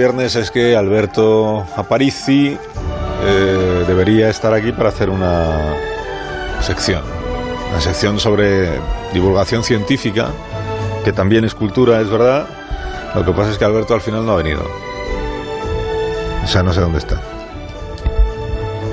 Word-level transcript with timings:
viernes 0.00 0.36
es 0.36 0.52
que 0.52 0.76
Alberto 0.76 1.66
Aparici 1.76 2.56
eh, 3.24 3.84
debería 3.84 4.28
estar 4.30 4.54
aquí 4.54 4.70
para 4.70 4.90
hacer 4.90 5.10
una 5.10 5.74
sección. 6.60 7.02
Una 7.70 7.80
sección 7.80 8.20
sobre 8.20 8.78
divulgación 9.12 9.64
científica, 9.64 10.28
que 11.04 11.12
también 11.12 11.44
es 11.44 11.52
cultura, 11.52 12.00
es 12.00 12.08
verdad. 12.08 12.46
Lo 13.16 13.24
que 13.24 13.32
pasa 13.32 13.50
es 13.50 13.58
que 13.58 13.64
Alberto 13.64 13.92
al 13.94 14.00
final 14.00 14.24
no 14.24 14.34
ha 14.34 14.36
venido. 14.36 14.62
O 16.44 16.46
sea, 16.46 16.62
no 16.62 16.72
sé 16.72 16.80
dónde 16.80 16.98
está. 16.98 17.20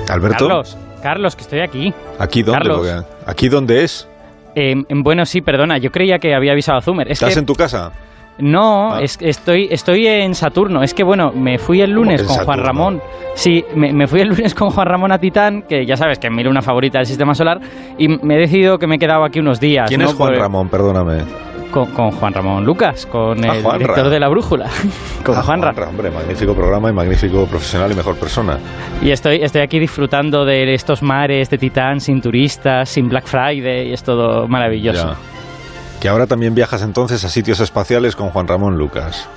Alberto. 0.08 0.48
Carlos, 0.48 0.76
Carlos, 1.04 1.36
que 1.36 1.42
estoy 1.42 1.60
aquí. 1.60 1.94
¿Aquí 2.18 2.42
dónde? 2.42 2.68
Porque- 2.68 3.02
¿Aquí 3.26 3.48
dónde 3.48 3.84
es? 3.84 4.08
Eh, 4.56 4.74
bueno, 4.88 5.24
sí, 5.24 5.40
perdona, 5.40 5.78
yo 5.78 5.92
creía 5.92 6.18
que 6.18 6.34
había 6.34 6.50
avisado 6.50 6.78
a 6.78 6.82
Zumer. 6.82 7.06
Es 7.06 7.12
¿Estás 7.22 7.34
que 7.34 7.38
en 7.38 7.46
tu 7.46 7.54
casa? 7.54 7.92
No, 8.38 8.94
Ah. 8.94 9.00
es 9.02 9.18
estoy, 9.20 9.68
estoy 9.70 10.06
en 10.06 10.34
Saturno. 10.34 10.82
Es 10.82 10.94
que 10.94 11.02
bueno, 11.04 11.32
me 11.34 11.58
fui 11.58 11.80
el 11.80 11.90
lunes 11.90 12.22
con 12.22 12.36
Juan? 12.44 12.60
Ramón. 12.60 13.00
Sí, 13.34 13.64
me, 13.74 13.92
me 13.92 14.06
fui 14.06 14.20
el 14.20 14.28
lunes 14.28 14.54
con 14.54 14.70
Juan 14.70 14.86
Ramón 14.86 15.12
a 15.12 15.18
Titán, 15.18 15.62
que 15.68 15.84
ya 15.86 15.96
sabes 15.96 16.18
que 16.18 16.28
es 16.28 16.32
mi 16.32 16.42
luna 16.42 16.62
favorita 16.62 16.98
del 16.98 17.06
sistema 17.06 17.34
solar, 17.34 17.60
y 17.98 18.08
me 18.08 18.36
he 18.36 18.38
decidido 18.38 18.78
que 18.78 18.86
me 18.86 18.96
he 18.96 18.98
quedado 18.98 19.24
aquí 19.24 19.40
unos 19.40 19.60
días. 19.60 19.88
¿Quién 19.88 20.00
¿no? 20.00 20.06
es 20.08 20.14
Juan 20.14 20.30
Por- 20.32 20.38
Ramón? 20.40 20.68
Perdóname. 20.68 21.22
Con, 21.70 21.86
con 21.90 22.10
Juan 22.12 22.32
Ramón 22.32 22.64
Lucas, 22.64 23.04
con 23.06 23.44
Ah, 23.44 23.54
el 23.56 23.62
Juanra. 23.62 23.78
director 23.78 24.08
de 24.08 24.20
la 24.20 24.28
brújula, 24.28 24.66
con 25.24 25.36
Ah, 25.36 25.42
Juanra. 25.42 25.72
Juanra, 25.74 25.90
hombre, 25.90 26.10
magnífico 26.10 26.54
programa 26.54 26.88
y 26.88 26.92
magnífico 26.92 27.44
profesional 27.46 27.90
y 27.92 27.94
mejor 27.94 28.16
persona. 28.16 28.56
Y 29.02 29.10
estoy, 29.10 29.42
estoy 29.42 29.60
aquí 29.62 29.78
disfrutando 29.78 30.44
de 30.46 30.72
estos 30.72 31.02
mares 31.02 31.50
de 31.50 31.58
Titán 31.58 32.00
sin 32.00 32.22
turistas, 32.22 32.88
sin 32.88 33.08
Black 33.08 33.26
Friday, 33.26 33.88
y 33.90 33.92
es 33.92 34.02
todo 34.02 34.46
maravilloso. 34.48 35.08
Ya. 35.08 35.35
Que 36.00 36.08
ahora 36.08 36.26
también 36.26 36.54
viajas 36.54 36.82
entonces 36.82 37.24
a 37.24 37.28
sitios 37.28 37.60
espaciales 37.60 38.14
con 38.16 38.28
Juan 38.30 38.46
Ramón 38.46 38.76
Lucas. 38.78 39.28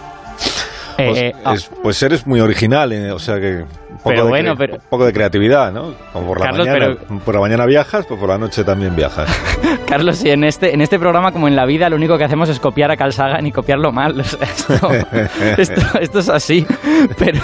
Pues, 0.97 1.17
Eh, 1.17 1.31
ah, 1.45 1.53
es- 1.53 1.71
pues 1.81 2.03
eres 2.03 2.27
muy 2.27 2.41
original, 2.41 2.91
eh, 2.91 3.09
o 3.13 3.19
sea 3.19 3.39
que 3.39 3.63
un 3.89 3.97
poco, 3.99 4.09
Pero 4.09 4.23
de, 4.25 4.29
bueno, 4.29 4.55
pero- 4.57 4.77
poco 4.89 5.05
de 5.05 5.13
creatividad, 5.13 5.71
¿no? 5.71 5.93
Como 6.11 6.27
por 6.27 6.39
la, 6.41 6.47
Carlos, 6.47 6.67
mañana, 6.67 6.95
por 7.23 7.35
la 7.35 7.39
mañana 7.39 7.65
viajas, 7.65 8.05
pues 8.05 8.19
por 8.19 8.27
la 8.27 8.37
noche 8.37 8.65
también 8.65 8.93
viajas. 8.97 9.29
Carlos, 9.87 10.17
sí, 10.17 10.29
en 10.29 10.43
este, 10.43 10.73
en 10.73 10.81
este 10.81 10.99
programa, 10.99 11.31
como 11.31 11.47
en 11.47 11.55
la 11.55 11.65
vida, 11.65 11.89
lo 11.89 11.95
único 11.95 12.17
que 12.17 12.25
hacemos 12.25 12.49
es 12.49 12.59
copiar 12.59 12.91
a 12.91 12.97
Carl 12.97 13.13
Sagan 13.13 13.47
y 13.47 13.51
copiarlo 13.53 13.93
mal. 13.93 14.19
O 14.19 14.23
sea, 14.25 14.39
esto, 14.43 14.89
esto- 15.57 15.99
esto 16.01 16.19
es 16.19 16.27
así. 16.29 16.65
Pero, 17.17 17.39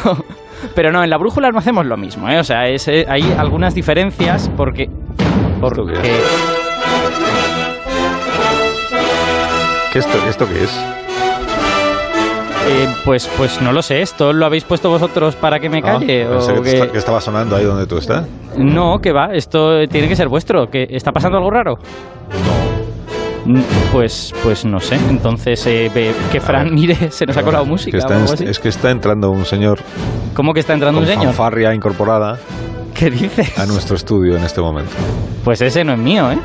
pero 0.76 0.92
no, 0.92 1.02
en 1.02 1.10
la 1.10 1.18
brújula 1.18 1.50
no 1.52 1.60
hacemos 1.60 1.86
lo 1.86 1.96
mismo. 1.96 2.30
¿eh? 2.30 2.40
O 2.40 2.44
sea, 2.44 2.68
es, 2.68 2.90
eh, 2.90 3.06
hay 3.08 3.24
algunas 3.38 3.74
diferencias 3.74 4.52
porque. 4.58 4.90
porque 5.62 5.94
qué 9.96 10.00
¿Qué 10.02 10.08
esto, 10.08 10.30
¿Esto 10.30 10.48
qué 10.48 10.64
es? 10.64 10.72
eh, 12.68 12.88
pues, 13.06 13.30
pues 13.38 13.62
no 13.62 13.72
lo 13.72 13.82
sé, 13.82 14.02
¿esto 14.02 14.34
lo 14.34 14.46
habéis 14.46 14.64
puesto 14.64 14.90
vosotros 14.90 15.36
para 15.36 15.60
que 15.60 15.70
me 15.70 15.78
Ah, 15.80 15.82
calle? 16.00 16.26
pensé 16.26 16.52
o 16.52 16.56
que, 16.56 16.62
que- 16.64 16.74
está- 16.78 16.92
que 16.92 16.98
estaba 16.98 17.22
sonando 17.22 17.56
ahí 17.56 17.64
donde 17.64 17.86
tú 17.88 17.98
estás. 17.98 18.26
No, 18.58 19.00
que 19.00 19.12
va, 19.12 19.28
esto 19.34 19.88
tiene 19.88 20.08
que 20.08 20.16
ser 20.16 20.28
vuestro. 20.28 20.70
¿Que 20.70 20.88
¿Está 20.90 21.12
pasando 21.12 21.38
algo 21.38 21.52
raro? 21.52 21.78
No. 23.46 23.62
Pues, 23.92 24.34
pues 24.44 24.66
no 24.66 24.80
sé. 24.80 24.96
Entonces, 25.10 25.66
eh, 25.68 25.92
ve- 25.94 26.14
que 26.32 26.42
Fran, 26.42 26.74
mire, 26.74 26.96
se 27.12 27.26
nos 27.28 27.38
ha 27.38 27.44
colado 27.44 27.66
música 27.66 27.92
que, 27.92 27.98
o 27.98 28.00
está, 28.00 28.16
algo 28.20 28.34
así. 28.34 28.44
es 28.46 28.58
que 28.60 28.70
está 28.70 28.90
entrando 28.90 29.30
un 29.30 29.46
señor 29.46 29.80
¿Cómo 30.34 30.54
que 30.54 30.62
está 30.62 30.74
entrando 30.74 30.98
con 31.00 31.04
un 31.08 31.14
señor? 31.14 31.28
fanfarria 31.28 31.74
incorporada 31.74 32.40
¿Qué 32.96 33.12
dices? 33.12 33.58
a 33.60 33.66
nuestro 33.68 33.96
estudio 33.96 34.36
en 34.36 34.44
este 34.44 34.62
momento. 34.62 34.92
Pues 35.44 35.62
ese 35.62 35.84
no 35.84 35.94
es 35.94 36.00
mío, 36.00 36.32
¿eh? 36.32 36.40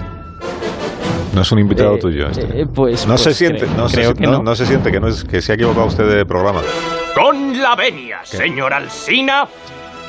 No 1.34 1.42
es 1.42 1.52
un 1.52 1.58
invitado 1.60 1.94
Eh, 1.94 1.98
tuyo. 1.98 2.28
Este. 2.28 2.62
eh, 2.62 2.66
pues, 2.66 3.06
no 3.06 3.14
pues 3.14 3.22
se 3.22 3.34
siente, 3.34 3.60
creo- 3.66 3.76
no, 3.76 3.88
se, 3.88 3.96
creo 3.96 4.14
que 4.14 4.26
no- 4.26 4.32
no. 4.32 4.42
no 4.42 4.54
se 4.56 4.66
siente 4.66 4.90
que 4.90 4.98
no 5.00 5.08
es 5.08 5.22
que 5.24 5.40
se 5.40 5.52
ha 5.52 5.54
equivocado 5.54 5.86
usted 5.86 6.08
de 6.08 6.26
programa. 6.26 6.60
Con 7.14 7.60
la 7.60 7.76
venia, 7.76 8.20
señor 8.24 8.72
Alsina, 8.74 9.46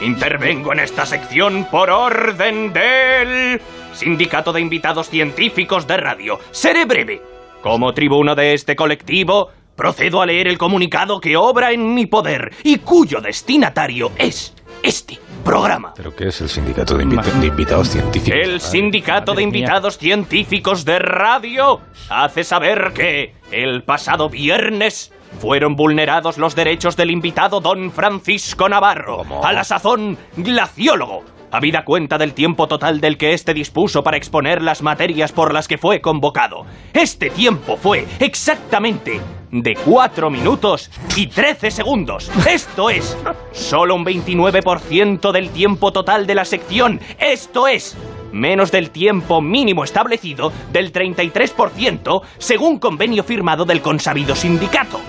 intervengo 0.01 0.73
en 0.73 0.79
esta 0.79 1.05
sección 1.05 1.67
por 1.69 1.89
orden 1.91 2.73
del 2.73 3.61
Sindicato 3.93 4.51
de 4.51 4.61
Invitados 4.61 5.09
Científicos 5.09 5.85
de 5.85 5.97
Radio. 5.97 6.39
Seré 6.51 6.85
breve. 6.85 7.21
Como 7.61 7.93
tribuno 7.93 8.33
de 8.33 8.53
este 8.55 8.75
colectivo, 8.75 9.49
procedo 9.75 10.21
a 10.21 10.25
leer 10.25 10.47
el 10.47 10.57
comunicado 10.57 11.19
que 11.21 11.37
obra 11.37 11.71
en 11.71 11.93
mi 11.93 12.07
poder 12.07 12.51
y 12.63 12.79
cuyo 12.79 13.21
destinatario 13.21 14.11
es 14.17 14.55
este 14.83 15.17
programa. 15.43 15.93
¿Pero 15.95 16.15
qué 16.15 16.27
es 16.27 16.41
el 16.41 16.49
sindicato 16.49 16.95
de, 16.95 17.03
invita- 17.03 17.31
de 17.39 17.47
invitados 17.47 17.89
científicos? 17.89 18.39
El 18.41 18.59
Sindicato 18.61 19.33
de. 19.33 19.43
Invitados 19.43 19.97
Científicos 19.97 20.85
de 20.85 20.99
Radio 20.99 21.79
hace 22.09 22.43
saber 22.43 22.91
que 22.93 23.33
el 23.51 23.83
pasado 23.83 24.29
viernes 24.29 25.11
fueron 25.39 25.75
vulnerados 25.75 26.37
los 26.37 26.55
derechos 26.55 26.95
del 26.95 27.09
invitado 27.11 27.59
don 27.59 27.91
Francisco 27.91 28.69
Navarro, 28.69 29.17
¿Cómo? 29.17 29.43
a 29.43 29.51
la 29.53 29.63
sazón 29.63 30.17
glaciólogo. 30.37 31.23
Habida 31.53 31.83
cuenta 31.83 32.17
del 32.17 32.33
tiempo 32.33 32.67
total 32.67 33.01
del 33.01 33.17
que 33.17 33.33
éste 33.33 33.53
dispuso 33.53 34.03
para 34.03 34.15
exponer 34.17 34.61
las 34.61 34.81
materias 34.83 35.31
por 35.33 35.53
las 35.53 35.67
que 35.67 35.77
fue 35.77 35.99
convocado. 35.99 36.65
Este 36.93 37.29
tiempo 37.29 37.75
fue 37.75 38.05
exactamente 38.19 39.19
de 39.51 39.75
4 39.75 40.29
minutos 40.29 40.89
y 41.15 41.27
13 41.27 41.71
segundos. 41.71 42.31
Esto 42.47 42.89
es 42.89 43.17
solo 43.51 43.95
un 43.95 44.05
29% 44.05 45.31
del 45.31 45.49
tiempo 45.49 45.91
total 45.91 46.25
de 46.25 46.35
la 46.35 46.45
sección. 46.45 46.99
Esto 47.19 47.67
es 47.67 47.97
menos 48.31 48.71
del 48.71 48.91
tiempo 48.91 49.41
mínimo 49.41 49.83
establecido 49.83 50.51
del 50.71 50.93
33% 50.93 52.21
según 52.37 52.79
convenio 52.79 53.23
firmado 53.23 53.65
del 53.65 53.81
consabido 53.81 54.35
sindicato. 54.35 54.99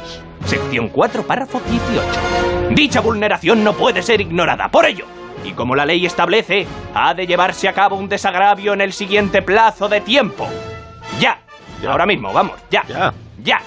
Sección 0.45 0.89
4, 0.89 1.23
párrafo 1.25 1.61
18. 1.71 2.75
Dicha 2.75 3.01
vulneración 3.01 3.63
no 3.63 3.75
puede 3.75 4.03
ser 4.03 4.21
ignorada. 4.21 4.69
Por 4.71 4.87
ello, 4.87 5.07
y 5.45 5.53
como 5.53 5.77
la 5.77 5.87
ley 5.87 6.05
establece, 6.05 6.67
ha 6.95 7.15
de 7.15 7.27
llevarse 7.27 7.69
a 7.69 7.73
cabo 7.73 7.97
un 7.97 8.09
desagravio 8.09 8.73
en 8.73 8.81
el 8.81 8.93
siguiente 8.93 9.41
plazo 9.43 9.89
de 9.89 10.01
tiempo. 10.01 10.49
Ya. 11.21 11.39
Ya. 11.81 11.93
Ahora 11.93 12.07
mismo, 12.07 12.33
vamos, 12.33 12.59
ya. 12.71 12.85
Ya. 12.89 13.15
Ya. 13.43 13.61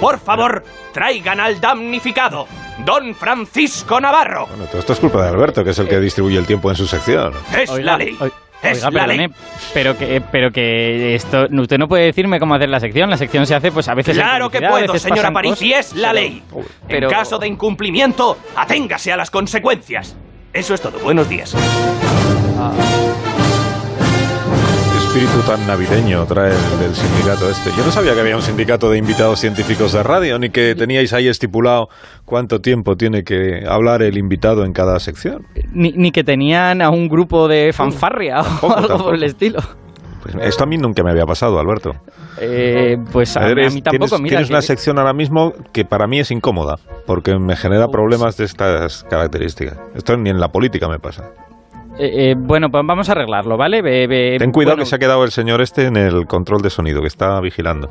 Por 0.00 0.18
favor, 0.20 0.62
traigan 0.92 1.40
al 1.40 1.60
damnificado, 1.60 2.46
don 2.84 3.14
Francisco 3.14 4.00
Navarro. 4.00 4.46
Bueno, 4.46 4.64
todo 4.66 4.80
esto 4.80 4.92
es 4.92 4.98
culpa 5.00 5.22
de 5.22 5.28
Alberto, 5.30 5.64
que 5.64 5.70
es 5.70 5.78
el 5.78 5.88
que 5.88 5.98
distribuye 5.98 6.36
el 6.38 6.46
tiempo 6.46 6.68
en 6.70 6.76
su 6.76 6.86
sección. 6.86 7.32
Es 7.56 7.70
Oiga, 7.70 7.92
la 7.92 7.98
ley. 7.98 8.18
Es 8.62 8.84
oiga, 8.84 9.06
la 9.06 9.14
ley. 9.14 9.26
pero 9.74 9.96
que, 9.96 10.20
pero 10.32 10.50
que 10.50 11.14
esto, 11.14 11.46
usted 11.50 11.78
no 11.78 11.88
puede 11.88 12.04
decirme 12.04 12.38
cómo 12.38 12.54
hacer 12.54 12.68
la 12.68 12.80
sección. 12.80 13.08
La 13.08 13.16
sección 13.16 13.46
se 13.46 13.54
hace, 13.54 13.70
pues 13.72 13.88
a 13.88 13.94
veces. 13.94 14.16
en 14.16 14.22
Claro 14.22 14.50
que 14.50 14.60
puedo, 14.60 14.98
señora 14.98 15.30
Parisi, 15.30 15.70
cosas, 15.70 15.86
es 15.92 15.96
la 15.96 16.10
pero- 16.12 16.20
ley. 16.20 16.42
pero- 16.88 17.08
En 17.08 17.14
caso 17.14 17.38
de 17.38 17.48
incumplimiento, 17.48 18.36
aténgase 18.54 19.12
a 19.12 19.16
las 19.16 19.30
consecuencias. 19.30 20.16
Eso 20.52 20.74
es 20.74 20.80
todo. 20.80 20.98
Buenos 21.00 21.28
días. 21.28 21.54
Qué 21.54 23.25
espíritu 25.16 25.46
tan 25.46 25.66
navideño 25.66 26.26
trae 26.26 26.52
el 26.52 26.78
del 26.78 26.94
sindicato 26.94 27.48
este. 27.48 27.70
Yo 27.76 27.84
no 27.86 27.90
sabía 27.90 28.12
que 28.14 28.20
había 28.20 28.36
un 28.36 28.42
sindicato 28.42 28.90
de 28.90 28.98
invitados 28.98 29.40
científicos 29.40 29.92
de 29.92 30.02
radio, 30.02 30.38
ni 30.38 30.50
que 30.50 30.74
teníais 30.74 31.12
ahí 31.14 31.26
estipulado 31.28 31.88
cuánto 32.26 32.60
tiempo 32.60 32.96
tiene 32.96 33.24
que 33.24 33.64
hablar 33.66 34.02
el 34.02 34.18
invitado 34.18 34.64
en 34.66 34.72
cada 34.74 35.00
sección. 35.00 35.46
Ni, 35.72 35.92
ni 35.92 36.12
que 36.12 36.22
tenían 36.22 36.82
a 36.82 36.90
un 36.90 37.08
grupo 37.08 37.48
de 37.48 37.72
fanfarria 37.72 38.40
o 38.40 38.44
Tampoco, 38.44 38.74
algo 38.74 38.88
tampoco. 38.88 39.04
por 39.04 39.14
el 39.14 39.22
estilo. 39.22 39.60
Pues 40.22 40.34
esto 40.42 40.64
a 40.64 40.66
mí 40.66 40.76
nunca 40.76 41.02
me 41.02 41.10
había 41.12 41.24
pasado, 41.24 41.58
Alberto. 41.58 41.94
Eh, 42.38 42.98
pues 43.10 43.36
a, 43.38 43.44
a 43.44 43.48
Eres- 43.50 43.72
mí 43.74 43.80
tampoco, 43.80 44.06
tienes, 44.16 44.20
mira. 44.20 44.28
tienes 44.36 44.48
que- 44.48 44.52
una 44.54 44.62
sección 44.62 44.98
ahora 44.98 45.14
mismo 45.14 45.54
que 45.72 45.84
para 45.86 46.06
mí 46.06 46.18
es 46.20 46.30
incómoda, 46.30 46.78
porque 47.06 47.38
me 47.38 47.56
genera 47.56 47.88
problemas 47.88 48.36
de 48.36 48.44
estas 48.44 49.04
características. 49.04 49.78
Esto 49.94 50.14
ni 50.18 50.28
en 50.28 50.40
la 50.40 50.48
política 50.52 50.88
me 50.88 50.98
pasa. 50.98 51.30
Eh, 51.98 52.30
eh, 52.30 52.34
bueno, 52.36 52.70
pues 52.70 52.84
vamos 52.86 53.08
a 53.08 53.12
arreglarlo, 53.12 53.56
¿vale? 53.56 53.82
Ten 54.38 54.52
cuidado 54.52 54.76
bueno, 54.76 54.84
que 54.84 54.88
se 54.90 54.96
ha 54.96 54.98
quedado 54.98 55.24
el 55.24 55.30
señor 55.30 55.60
este 55.60 55.86
en 55.86 55.96
el 55.96 56.26
control 56.26 56.62
de 56.62 56.70
sonido, 56.70 57.00
que 57.00 57.06
está 57.08 57.40
vigilando. 57.40 57.88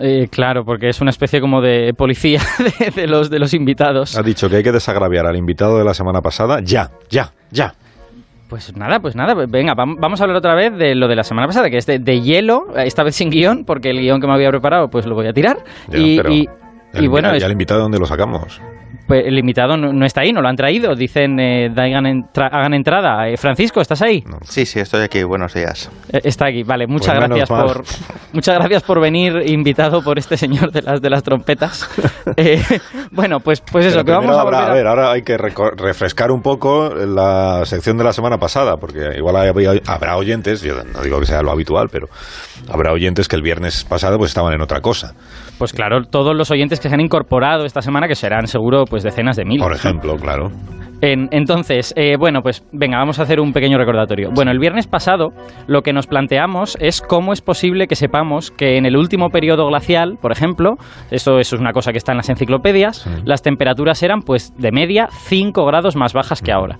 eh, 0.00 0.28
claro, 0.30 0.64
porque 0.64 0.88
es 0.88 1.00
una 1.00 1.10
especie 1.10 1.40
como 1.40 1.60
de 1.60 1.92
policía 1.96 2.40
de, 2.80 2.90
de 2.90 3.06
los, 3.06 3.30
de 3.30 3.38
los 3.38 3.52
invitados. 3.54 4.16
Ha 4.16 4.22
dicho 4.22 4.48
que 4.48 4.56
hay 4.56 4.62
que 4.62 4.72
desagraviar 4.72 5.26
al 5.26 5.36
invitado 5.36 5.78
de 5.78 5.84
la 5.84 5.94
semana 5.94 6.20
pasada 6.22 6.60
ya, 6.62 6.90
ya, 7.10 7.32
ya. 7.50 7.74
Pues 8.48 8.76
nada, 8.76 9.00
pues 9.00 9.16
nada, 9.16 9.34
pues 9.34 9.50
venga, 9.50 9.74
vam- 9.74 9.96
vamos 9.98 10.20
a 10.20 10.24
hablar 10.24 10.36
otra 10.36 10.54
vez 10.54 10.76
de 10.76 10.94
lo 10.94 11.08
de 11.08 11.16
la 11.16 11.24
semana 11.24 11.46
pasada, 11.46 11.70
que 11.70 11.78
es 11.78 11.86
de, 11.86 11.98
de 11.98 12.20
hielo, 12.20 12.66
esta 12.76 13.02
vez 13.02 13.14
sin 13.16 13.30
guion, 13.30 13.64
porque 13.64 13.88
el 13.88 13.98
guion 14.00 14.20
que 14.20 14.26
me 14.26 14.34
había 14.34 14.50
preparado 14.50 14.88
pues 14.88 15.06
lo 15.06 15.14
voy 15.14 15.26
a 15.26 15.32
tirar. 15.32 15.56
Ya, 15.88 15.98
y, 15.98 16.16
pero 16.18 16.30
y- 16.30 16.48
El 16.92 17.04
y 17.04 17.06
bueno, 17.08 17.30
invi- 17.30 17.36
es- 17.36 17.42
¿y 17.42 17.46
al 17.46 17.52
invitado 17.52 17.80
dónde 17.80 17.98
lo 17.98 18.04
sacamos? 18.04 18.60
Pues 19.12 19.26
el 19.26 19.38
invitado 19.38 19.76
no, 19.76 19.92
no 19.92 20.06
está 20.06 20.22
ahí, 20.22 20.32
no 20.32 20.40
lo 20.40 20.48
han 20.48 20.56
traído. 20.56 20.94
Dicen, 20.94 21.38
eh, 21.38 21.66
hagan, 21.76 22.06
entra- 22.06 22.48
hagan 22.50 22.72
entrada. 22.72 23.28
Eh, 23.28 23.36
Francisco, 23.36 23.82
¿estás 23.82 24.00
ahí? 24.00 24.24
Sí, 24.40 24.64
sí, 24.64 24.80
estoy 24.80 25.02
aquí. 25.02 25.22
Buenos 25.22 25.52
días. 25.52 25.90
Eh, 26.10 26.20
Está 26.24 26.46
aquí, 26.46 26.62
vale. 26.62 26.86
Muchas 26.86 27.14
Pues 27.18 27.28
gracias 27.28 27.48
por 27.50 27.84
muchas 28.32 28.54
gracias 28.54 28.82
por 28.84 29.02
venir 29.02 29.34
invitado 29.50 30.00
por 30.02 30.18
este 30.18 30.38
señor 30.38 30.72
de 30.72 30.80
las 30.80 31.02
de 31.02 31.10
las 31.10 31.22
trompetas. 31.22 31.86
Eh, 32.36 32.62
bueno, 33.10 33.40
pues 33.40 33.60
pues 33.60 33.84
eso 33.84 34.04
que 34.04 34.12
vamos 34.12 34.34
a 34.34 34.40
habrá- 34.40 34.60
volver 34.60 34.70
a- 34.70 34.74
ver, 34.74 34.86
ahora 34.86 35.12
hay 35.12 35.22
que 35.22 35.36
refrescar 35.36 36.30
un 36.30 36.40
poco 36.40 36.88
la 36.94 37.62
sección 37.66 37.98
de 37.98 38.04
la 38.04 38.12
semana 38.14 38.38
pasada, 38.38 38.76
porque 38.78 39.00
igual 39.18 39.36
hay- 39.36 39.80
habrá 39.86 40.16
oyentes, 40.16 40.62
yo 40.62 40.74
no 40.82 41.02
digo 41.02 41.18
que 41.20 41.26
sea 41.26 41.42
lo 41.42 41.50
habitual, 41.50 41.88
pero 41.92 42.06
habrá 42.72 42.92
oyentes 42.92 43.28
que 43.28 43.36
el 43.36 43.42
viernes 43.42 43.84
pasado 43.84 44.16
pues 44.18 44.30
estaban 44.30 44.54
en 44.54 44.62
otra 44.62 44.80
cosa. 44.80 45.12
Pues 45.58 45.72
claro, 45.72 46.04
todos 46.04 46.34
los 46.34 46.50
oyentes 46.50 46.80
que 46.80 46.88
se 46.88 46.94
han 46.94 47.00
incorporado 47.00 47.64
esta 47.66 47.82
semana, 47.82 48.08
que 48.08 48.14
serán 48.14 48.46
seguro 48.46 48.84
pues 48.88 49.01
pues 49.02 49.14
decenas 49.14 49.36
de 49.36 49.44
miles. 49.44 49.62
Por 49.62 49.74
ejemplo, 49.74 50.16
claro. 50.16 50.50
entonces, 51.00 51.92
eh, 51.96 52.16
bueno, 52.16 52.42
pues 52.42 52.64
venga, 52.72 52.98
vamos 52.98 53.18
a 53.18 53.24
hacer 53.24 53.40
un 53.40 53.52
pequeño 53.52 53.76
recordatorio. 53.76 54.30
Bueno, 54.32 54.52
el 54.52 54.60
viernes 54.60 54.86
pasado 54.86 55.30
lo 55.66 55.82
que 55.82 55.92
nos 55.92 56.06
planteamos 56.06 56.76
es 56.80 57.00
cómo 57.00 57.32
es 57.32 57.40
posible 57.40 57.88
que 57.88 57.96
sepamos 57.96 58.52
que 58.52 58.76
en 58.76 58.86
el 58.86 58.96
último 58.96 59.30
periodo 59.30 59.66
glacial, 59.66 60.16
por 60.20 60.30
ejemplo, 60.30 60.76
eso, 61.10 61.38
eso 61.40 61.56
es 61.56 61.60
una 61.60 61.72
cosa 61.72 61.90
que 61.90 61.98
está 61.98 62.12
en 62.12 62.18
las 62.18 62.28
enciclopedias, 62.28 63.08
las 63.24 63.42
temperaturas 63.42 64.02
eran 64.04 64.20
pues 64.20 64.52
de 64.56 64.70
media 64.70 65.08
5 65.10 65.66
grados 65.66 65.96
más 65.96 66.12
bajas 66.12 66.40
que 66.40 66.52
ahora 66.52 66.78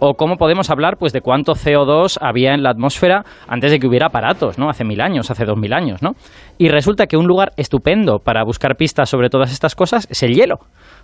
o 0.00 0.14
cómo 0.14 0.36
podemos 0.36 0.70
hablar 0.70 0.96
pues 0.98 1.12
de 1.12 1.20
cuánto 1.20 1.52
CO2 1.52 2.18
había 2.20 2.52
en 2.52 2.62
la 2.62 2.70
atmósfera 2.70 3.24
antes 3.48 3.70
de 3.70 3.78
que 3.78 3.86
hubiera 3.86 4.06
aparatos, 4.06 4.58
¿no? 4.58 4.68
Hace 4.68 4.84
mil 4.84 5.00
años, 5.00 5.30
hace 5.30 5.44
dos 5.44 5.56
mil 5.56 5.72
años, 5.72 6.02
¿no? 6.02 6.12
Y 6.58 6.68
resulta 6.68 7.06
que 7.06 7.16
un 7.16 7.26
lugar 7.26 7.52
estupendo 7.56 8.18
para 8.18 8.44
buscar 8.44 8.76
pistas 8.76 9.08
sobre 9.08 9.30
todas 9.30 9.52
estas 9.52 9.74
cosas 9.74 10.06
es 10.10 10.22
el 10.22 10.34
hielo 10.34 10.58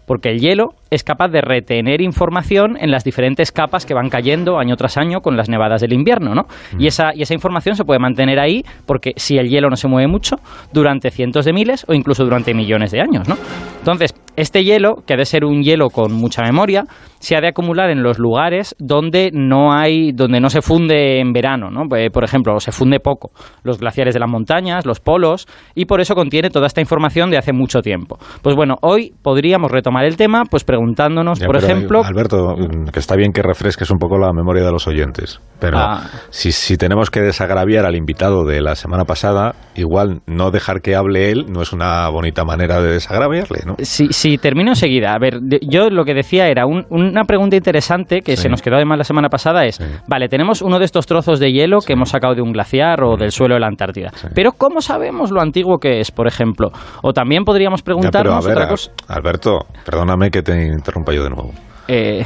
porque 0.06 0.31
el 0.31 0.41
hielo 0.41 0.75
es 0.91 1.05
capaz 1.05 1.29
de 1.29 1.41
retener 1.41 2.00
información 2.00 2.76
en 2.81 2.91
las 2.91 3.05
diferentes 3.05 3.52
capas 3.52 3.87
que 3.87 3.94
van 3.94 4.08
cayendo 4.08 4.58
año 4.58 4.76
tras 4.76 4.97
año 4.97 5.20
con 5.20 5.37
las 5.37 5.49
nevadas 5.49 5.81
del 5.81 5.93
invierno, 5.93 6.35
¿no? 6.35 6.47
Y, 6.79 6.87
esa, 6.87 7.14
y 7.14 7.23
esa 7.23 7.35
información 7.35 7.76
se 7.76 7.85
puede 7.85 8.00
mantener 8.00 8.38
ahí 8.38 8.64
porque 8.87 9.12
si 9.17 9.38
el 9.38 9.49
hielo 9.49 9.70
no 9.70 9.76
se 9.76 9.88
mueve 9.88 10.08
mucho, 10.08 10.37
durante 10.73 11.11
cientos 11.11 11.44
de 11.44 11.52
miles 11.52 11.85
o 11.88 11.94
incluso 11.94 12.25
durante 12.25 12.55
millones 12.55 12.91
de 12.91 13.00
años, 13.00 13.29
¿no? 13.29 13.37
Entonces, 13.79 14.14
este 14.41 14.65
hielo, 14.65 14.97
que 15.07 15.15
ha 15.15 15.17
de 15.17 15.25
ser 15.25 15.45
un 15.45 15.63
hielo 15.63 15.91
con 15.91 16.13
mucha 16.13 16.43
memoria, 16.43 16.85
se 17.19 17.37
ha 17.37 17.41
de 17.41 17.49
acumular 17.49 17.91
en 17.91 18.03
los 18.03 18.19
lugares 18.19 18.75
donde 18.79 19.31
no 19.33 19.73
hay, 19.73 20.13
donde 20.13 20.41
no 20.41 20.49
se 20.49 20.63
funde 20.63 21.21
en 21.21 21.33
verano, 21.33 21.71
¿no? 21.71 21.83
Pues, 21.89 22.11
por 22.11 22.25
ejemplo, 22.25 22.59
se 22.61 22.73
funde 22.73 22.99
poco, 23.01 23.31
los 23.63 23.79
glaciares 23.79 24.15
de 24.15 24.21
las 24.21 24.29
montañas, 24.29 24.87
los 24.87 25.01
polos, 25.01 25.47
y 25.75 25.85
por 25.85 26.01
eso 26.01 26.15
contiene 26.15 26.51
toda 26.51 26.67
esta 26.67 26.81
información 26.81 27.31
de 27.31 27.39
hace 27.39 27.53
mucho 27.53 27.81
tiempo. 27.81 28.19
Pues 28.43 28.57
bueno, 28.57 28.77
hoy 28.83 29.13
podríamos 29.23 29.71
retomar 29.71 30.05
el 30.05 30.17
tema, 30.17 30.45
pues 30.51 30.65
preguntándonos, 30.65 31.41
por 31.41 31.57
ejemplo... 31.57 32.03
Alberto, 32.03 32.57
que 32.93 32.99
está 32.99 33.17
bien 33.17 33.33
que 33.33 33.43
refresques 33.43 33.91
un 33.91 33.99
poco 33.99 34.19
la 34.19 34.33
memoria 34.33 34.65
de 34.65 34.73
los 34.73 34.87
oyentes, 34.87 35.41
pero 35.59 35.79
ah. 35.79 36.07
si, 36.31 36.53
si 36.53 36.77
tenemos 36.77 37.11
que 37.11 37.21
desagraviar 37.21 37.85
al 37.85 37.97
invitado 37.97 38.45
de 38.45 38.63
la 38.63 38.75
semana 38.75 39.05
pasada, 39.05 39.55
igual 39.75 40.23
no 40.27 40.51
dejar 40.51 40.81
que 40.81 40.97
hable 40.97 41.31
él 41.31 41.47
no 41.51 41.63
es 41.63 41.73
una 41.73 42.09
bonita 42.09 42.45
manera 42.45 42.81
de 42.81 42.93
desagraviarle, 42.93 43.61
¿no? 43.67 43.77
Sí, 43.79 44.09
sí, 44.11 44.30
termino 44.38 44.71
enseguida. 44.71 45.15
A 45.15 45.19
ver, 45.19 45.41
yo 45.62 45.91
lo 45.91 46.05
que 46.05 46.15
decía 46.15 46.49
era 46.49 46.67
una 46.67 47.25
pregunta 47.25 47.56
interesante 47.56 48.21
que 48.21 48.37
se 48.37 48.49
nos 48.49 48.62
quedó 48.62 48.77
además 48.77 48.99
la 48.99 49.05
semana 49.05 49.29
pasada 49.29 49.65
es, 49.65 49.79
vale, 50.06 50.29
tenemos 50.29 50.62
uno 50.62 50.79
de 50.79 50.85
estos 50.85 51.06
trozos 51.06 51.41
de 51.41 51.53
hielo 51.53 51.79
que 51.81 51.94
hemos 51.94 52.11
sacado 52.11 52.35
de 52.35 52.43
un 52.43 52.53
glaciar 52.53 53.03
o 53.03 53.17
del 53.17 53.31
suelo 53.31 53.55
de 53.55 53.61
la 53.61 53.67
Antártida, 53.67 54.11
pero 54.35 54.53
¿cómo 54.53 54.81
sabemos 54.81 55.31
lo 55.31 55.41
antiguo 55.41 55.79
que 55.79 56.00
es, 56.00 56.11
por 56.11 56.27
ejemplo? 56.27 56.71
O 57.03 57.12
también 57.12 57.44
podríamos 57.44 57.82
preguntarnos 57.82 58.47
otra 58.47 58.69
cosa. 58.69 58.91
Alberto, 59.09 59.67
Perdóname 59.85 60.31
que 60.31 60.43
te 60.43 60.67
interrumpa 60.67 61.12
yo 61.12 61.25
de 61.25 61.31
nuevo. 61.31 61.53
Eh, 61.88 62.25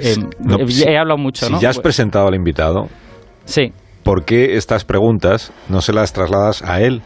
eh, 0.00 0.16
he 0.86 0.96
hablado 0.96 1.18
mucho, 1.18 1.46
si 1.46 1.58
ya 1.58 1.68
has 1.68 1.78
presentado 1.78 2.28
al 2.28 2.34
invitado, 2.34 2.88
sí. 3.44 3.72
¿por 4.02 4.24
qué 4.24 4.56
estas 4.56 4.84
preguntas 4.84 5.52
no 5.68 5.82
se 5.82 5.92
las 5.92 6.12
trasladas 6.12 6.62
a 6.62 6.80
él, 6.80 7.02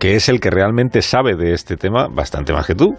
que 0.00 0.16
es 0.16 0.28
el 0.28 0.40
que 0.40 0.50
realmente 0.50 1.02
sabe 1.02 1.36
de 1.36 1.52
este 1.52 1.76
tema 1.76 2.08
bastante 2.08 2.52
más 2.52 2.66
que 2.66 2.74
tú? 2.74 2.96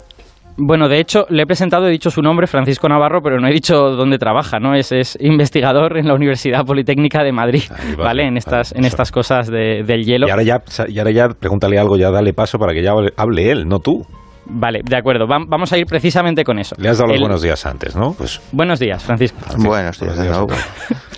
Bueno, 0.57 0.87
de 0.87 0.99
hecho, 0.99 1.25
le 1.29 1.43
he 1.43 1.45
presentado, 1.45 1.87
he 1.87 1.91
dicho 1.91 2.09
su 2.09 2.21
nombre, 2.21 2.47
Francisco 2.47 2.87
Navarro, 2.87 3.21
pero 3.21 3.39
no 3.39 3.47
he 3.47 3.51
dicho 3.51 3.75
dónde 3.91 4.17
trabaja, 4.17 4.57
¿no? 4.59 4.73
Es, 4.73 4.91
es 4.93 5.17
investigador 5.19 5.97
en 5.97 6.07
la 6.07 6.13
Universidad 6.13 6.63
Politécnica 6.65 7.23
de 7.23 7.33
Madrid, 7.33 7.63
¿vale? 7.97 8.23
En 8.23 8.37
estas, 8.37 8.73
en 8.73 8.85
estas 8.85 9.11
cosas 9.11 9.49
del 9.49 10.03
hielo. 10.03 10.27
Y 10.27 10.31
ahora, 10.31 10.43
ya, 10.43 10.63
y 10.87 10.97
ahora 10.97 11.11
ya, 11.11 11.27
pregúntale 11.29 11.77
algo, 11.77 11.97
ya 11.97 12.09
dale 12.09 12.33
paso 12.33 12.57
para 12.57 12.73
que 12.73 12.81
ya 12.81 12.91
hable 13.17 13.51
él, 13.51 13.67
no 13.67 13.79
tú. 13.79 14.03
Vale, 14.47 14.81
de 14.83 14.95
acuerdo. 14.95 15.25
vamos 15.27 15.73
a 15.73 15.77
ir 15.77 15.85
precisamente 15.85 16.43
con 16.43 16.59
eso. 16.59 16.75
Le 16.77 16.89
has 16.89 16.97
dado 16.97 17.11
los 17.11 17.19
buenos 17.19 17.41
días 17.41 17.65
antes, 17.65 17.95
¿no? 17.95 18.13
Pues... 18.13 18.41
Buenos 18.51 18.79
días, 18.79 19.03
Francisco. 19.03 19.37
Buenos 19.57 19.99
días, 19.99 20.45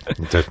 Entonces, 0.09 0.49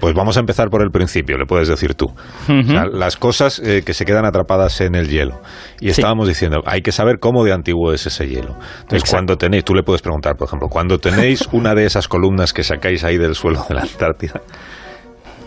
pues 0.00 0.14
vamos 0.14 0.36
a 0.36 0.40
empezar 0.40 0.68
por 0.68 0.82
el 0.82 0.90
principio, 0.90 1.38
le 1.38 1.46
puedes 1.46 1.68
decir 1.68 1.94
tú. 1.94 2.12
las 2.48 3.16
cosas 3.16 3.60
eh, 3.60 3.82
que 3.84 3.94
se 3.94 4.04
quedan 4.04 4.24
atrapadas 4.24 4.80
en 4.80 4.94
el 4.94 5.08
hielo. 5.08 5.40
Y 5.80 5.90
estábamos 5.90 6.26
diciendo, 6.26 6.62
hay 6.66 6.82
que 6.82 6.92
saber 6.92 7.18
cómo 7.20 7.44
de 7.44 7.52
antiguo 7.52 7.92
es 7.92 8.06
ese 8.06 8.26
hielo. 8.26 8.56
Entonces, 8.82 9.08
cuando 9.08 9.36
tenéis, 9.36 9.64
tú 9.64 9.74
le 9.74 9.82
puedes 9.82 10.02
preguntar, 10.02 10.36
por 10.36 10.48
ejemplo, 10.48 10.68
cuando 10.68 10.98
tenéis 10.98 11.48
una 11.52 11.74
de 11.74 11.86
esas 11.86 12.08
columnas 12.08 12.52
que 12.52 12.64
sacáis 12.64 13.04
ahí 13.04 13.16
del 13.16 13.34
suelo 13.34 13.64
de 13.68 13.74
la 13.74 13.82
Antártida, 13.82 14.40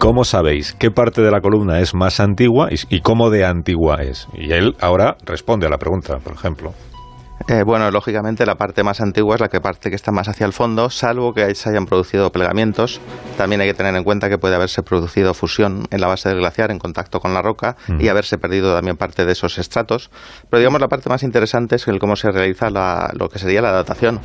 ¿Cómo 0.03 0.25
sabéis 0.25 0.73
qué 0.77 0.91
parte 0.91 1.21
de 1.21 1.31
la 1.31 1.39
columna 1.39 1.79
es 1.79 1.95
más 1.95 2.19
antigua 2.19 2.67
y, 2.69 2.99
cómo 2.99 3.29
de 3.29 3.45
antigua 3.45 4.01
es? 4.01 4.27
Y 4.33 4.51
él 4.51 4.75
ahora 4.81 5.15
responde 5.25 5.65
a 5.65 5.69
la 5.69 5.77
pregunta, 5.77 6.17
por 6.17 6.33
ejemplo. 6.33 6.73
Eh, 7.47 7.63
bueno, 7.65 7.89
lógicamente 7.89 8.45
la 8.45 8.55
parte 8.55 8.83
más 8.83 8.99
antigua 8.99 9.35
es 9.35 9.41
la 9.41 9.47
que 9.47 9.61
parte 9.61 9.89
que 9.89 9.95
está 9.95 10.11
más 10.11 10.27
hacia 10.27 10.45
el 10.45 10.51
fondo, 10.51 10.89
salvo 10.89 11.33
que 11.33 11.55
se 11.55 11.69
hayan 11.69 11.85
producido 11.85 12.31
plegamientos. 12.31 12.99
También 13.37 13.61
hay 13.61 13.67
que 13.67 13.73
tener 13.75 13.95
en 13.95 14.03
cuenta 14.03 14.27
que 14.27 14.37
puede 14.37 14.55
haberse 14.55 14.83
producido 14.83 15.33
fusión 15.33 15.85
en 15.89 16.01
la 16.01 16.07
base 16.07 16.27
del 16.27 16.39
glaciar 16.39 16.71
en 16.71 16.79
contacto 16.79 17.21
con 17.21 17.33
la 17.33 17.41
roca 17.41 17.77
y 17.97 18.09
haberse 18.09 18.37
perdido 18.37 18.75
también 18.75 18.97
parte 18.97 19.23
de 19.23 19.31
esos 19.31 19.57
estratos. 19.57 20.11
Pero 20.49 20.59
digamos 20.59 20.81
la 20.81 20.89
parte 20.89 21.07
más 21.07 21.23
interesante 21.23 21.77
es 21.77 21.87
el 21.87 21.99
cómo 21.99 22.17
se 22.17 22.29
realiza 22.29 22.69
lo 22.69 23.29
que 23.29 23.39
sería 23.39 23.61
la 23.61 23.71
datación. 23.71 24.19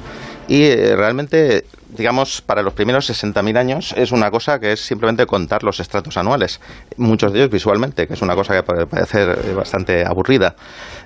Y 0.49 0.65
eh, 0.65 0.97
realmente 0.97 1.65
digamos, 1.91 2.43
para 2.43 2.63
los 2.63 2.75
primeros 2.75 3.09
60.000 3.09 3.57
años 3.57 3.95
es 3.97 4.13
una 4.13 4.31
cosa 4.31 4.59
que 4.59 4.73
es 4.73 4.81
simplemente 4.81 5.27
contar 5.27 5.63
los 5.65 5.81
estratos 5.81 6.17
anuales, 6.17 6.61
muchos 6.97 7.33
de 7.33 7.41
ellos 7.41 7.51
visualmente, 7.51 8.07
que 8.07 8.15
es 8.15 8.23
una 8.23 8.35
cosa 8.35 8.55
que 8.55 8.63
puede 8.63 8.87
parecer 8.87 9.55
bastante 9.55 10.05
aburrida. 10.07 10.55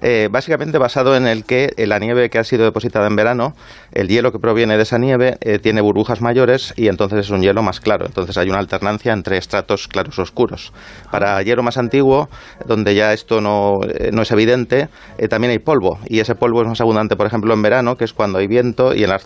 Eh, 0.01 0.29
básicamente 0.31 0.79
basado 0.79 1.17
en 1.17 1.27
el 1.27 1.45
que 1.45 1.73
la 1.79 1.99
nieve 1.99 2.29
que 2.31 2.39
ha 2.39 2.45
sido 2.45 2.65
depositada 2.65 3.07
en 3.07 3.15
verano, 3.15 3.55
el 3.93 4.09
hielo 4.09 4.33
que 4.33 4.39
proviene 4.39 4.77
de 4.77 4.83
esa 4.83 4.99
nieve 4.99 5.37
eh, 5.41 5.59
tiene 5.61 5.81
burbujas 5.81 6.21
mayores 6.21 6.75
y 6.77 6.89
entonces 6.89 7.21
es 7.21 7.31
un 7.31 7.43
hielo 7.43 7.63
más 7.63 7.81
claro. 7.81 8.07
Entonces 8.07 8.37
hay 8.37 8.49
una 8.49 8.59
alternancia 8.59 9.13
entre 9.13 9.39
estratos 9.39 9.87
claros 9.87 10.19
oscuros. 10.19 10.73
Para 11.11 11.41
hielo 11.43 11.63
más 11.63 11.79
antiguo, 11.79 12.29
donde 12.67 12.95
ya 12.95 13.13
esto 13.13 13.41
no, 13.41 13.79
eh, 13.89 14.11
no 14.13 14.23
es 14.23 14.31
evidente, 14.33 14.89
también 15.31 15.53
hay 15.53 15.59
polvo 15.61 15.99
y 16.07 16.19
ese 16.19 16.35
polvo 16.35 16.63
es 16.63 16.69
más 16.69 16.81
abundante, 16.81 17.15
por 17.15 17.27
ejemplo, 17.27 17.55
en 17.55 17.63
verano, 17.63 17.97
que 17.97 18.05
es 18.05 18.13
cuando 18.13 18.39
hay 18.39 18.49
viento 18.49 18.95
y 18.95 19.05
en 19.05 19.11
las 19.11 19.25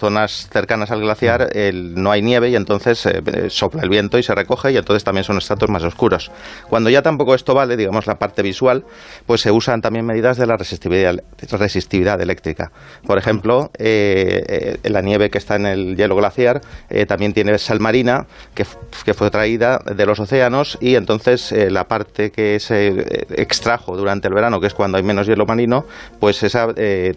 cercanas 0.51 0.91
al 0.91 1.01
glaciar 1.01 1.49
no 1.73 2.11
hay 2.11 2.23
nieve 2.23 2.51
y 2.51 2.57
entonces 2.57 3.07
eh, 3.07 3.23
eh, 3.27 3.51
sopla 3.51 3.83
el 3.83 3.89
viento 3.89 4.19
y 4.19 4.23
se 4.23 4.35
recoge 4.35 4.73
y 4.73 4.77
entonces 4.77 5.05
también 5.05 5.25
son 5.25 5.39
estratos 5.39 5.69
más 5.69 5.83
oscuros. 5.83 6.31
Cuando 6.69 6.91
ya 6.91 7.03
tampoco 7.03 7.35
esto 7.35 7.55
vale, 7.55 7.77
digamos 7.77 8.07
la 8.07 8.17
parte 8.17 8.43
visual, 8.43 8.85
pues 9.27 9.41
se 9.41 9.51
usan 9.51 9.81
también 9.81 10.05
medidas 10.07 10.37
de 10.37 10.47
la 10.47 10.57
resistividad, 10.57 11.17
resistividad 11.51 12.21
eléctrica. 12.21 12.71
Por 13.07 13.19
ejemplo, 13.19 13.71
eh, 13.79 14.79
la 14.85 15.01
nieve 15.03 15.31
que 15.31 15.39
está 15.39 15.57
en 15.57 15.67
el 15.67 15.97
hielo 15.97 16.17
glaciar 16.17 16.61
también 17.09 17.33
tiene 17.33 17.59
sal 17.59 17.81
marina 17.81 18.27
que, 18.55 18.65
que, 19.05 19.15
fue 19.15 19.31
traída 19.31 19.79
de 19.79 20.07
los 20.07 20.21
océanos 20.21 20.79
y 20.81 20.95
entonces 20.95 21.53
la 21.71 21.85
parte 21.85 22.31
que 22.31 22.59
se 22.61 23.27
extrajo 23.31 23.97
durante 23.97 24.29
el 24.29 24.35
verano, 24.35 24.61
que 24.61 24.67
es 24.67 24.75
cuando 24.75 24.99
hay 24.99 25.03
menos 25.03 25.27
hielo 25.27 25.47
marino, 25.47 25.85
pues 26.21 26.43
esa 26.43 26.69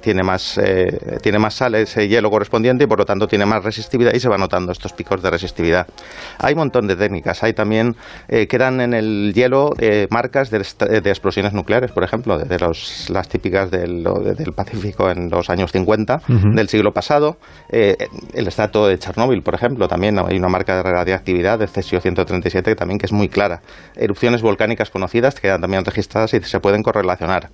tiene, 0.02 0.24
más, 0.24 0.60
tiene 1.22 1.40
más 1.40 1.56
sal, 1.56 1.76
ese 1.76 2.08
hielo 2.08 2.30
correspondiente 2.30 2.79
y 2.84 2.88
por 2.88 3.00
lo 3.00 3.06
tanto 3.06 3.28
tiene 3.28 3.46
más 3.46 3.64
resistividad 3.64 4.14
y 4.14 4.20
se 4.20 4.30
va 4.30 4.38
notando 4.38 4.72
estos 4.72 4.94
picos 4.94 5.22
de 5.22 5.30
resistividad. 5.30 5.88
Hay 6.40 6.54
un 6.54 6.60
montón 6.60 6.88
de 6.88 6.96
técnicas. 6.96 7.44
Hay 7.44 7.54
también, 7.54 7.96
eh, 8.28 8.48
quedan 8.48 8.82
en 8.82 8.94
el 8.94 9.34
hielo 9.34 9.72
eh, 9.80 10.08
marcas 10.10 10.50
de, 10.50 10.58
explosiones 10.58 11.54
nucleares, 11.54 11.92
por 11.92 12.04
ejemplo, 12.04 12.38
de, 12.38 12.60
los, 12.60 13.10
las 13.10 13.28
típicas 13.28 13.72
del, 13.72 14.04
del, 14.04 14.54
Pacífico 14.54 15.10
en 15.10 15.30
los 15.30 15.50
años 15.50 15.72
50 15.72 16.22
del 16.28 16.68
siglo 16.68 16.92
pasado. 16.92 17.38
Eh, 17.72 17.96
el 18.34 18.48
estrato 18.48 18.88
de 18.88 18.98
Chernóbil, 18.98 19.42
por 19.42 19.56
ejemplo, 19.56 19.88
también 19.88 20.18
hay 20.20 20.38
una 20.38 20.50
marca 20.50 20.76
de 20.76 20.84
radiactividad 20.84 21.60
de 21.60 21.68
cesio 21.68 22.02
137 22.02 22.76
también 22.76 22.98
que 22.98 23.06
es 23.06 23.14
muy 23.14 23.30
clara. 23.30 23.62
Erupciones 23.96 24.42
volcánicas 24.42 24.90
conocidas 24.90 25.40
quedan 25.40 25.62
también 25.62 25.86
registradas 25.86 26.34
y 26.34 26.42
se 26.42 26.60
pueden 26.60 26.84
correlacionar. 26.84 27.50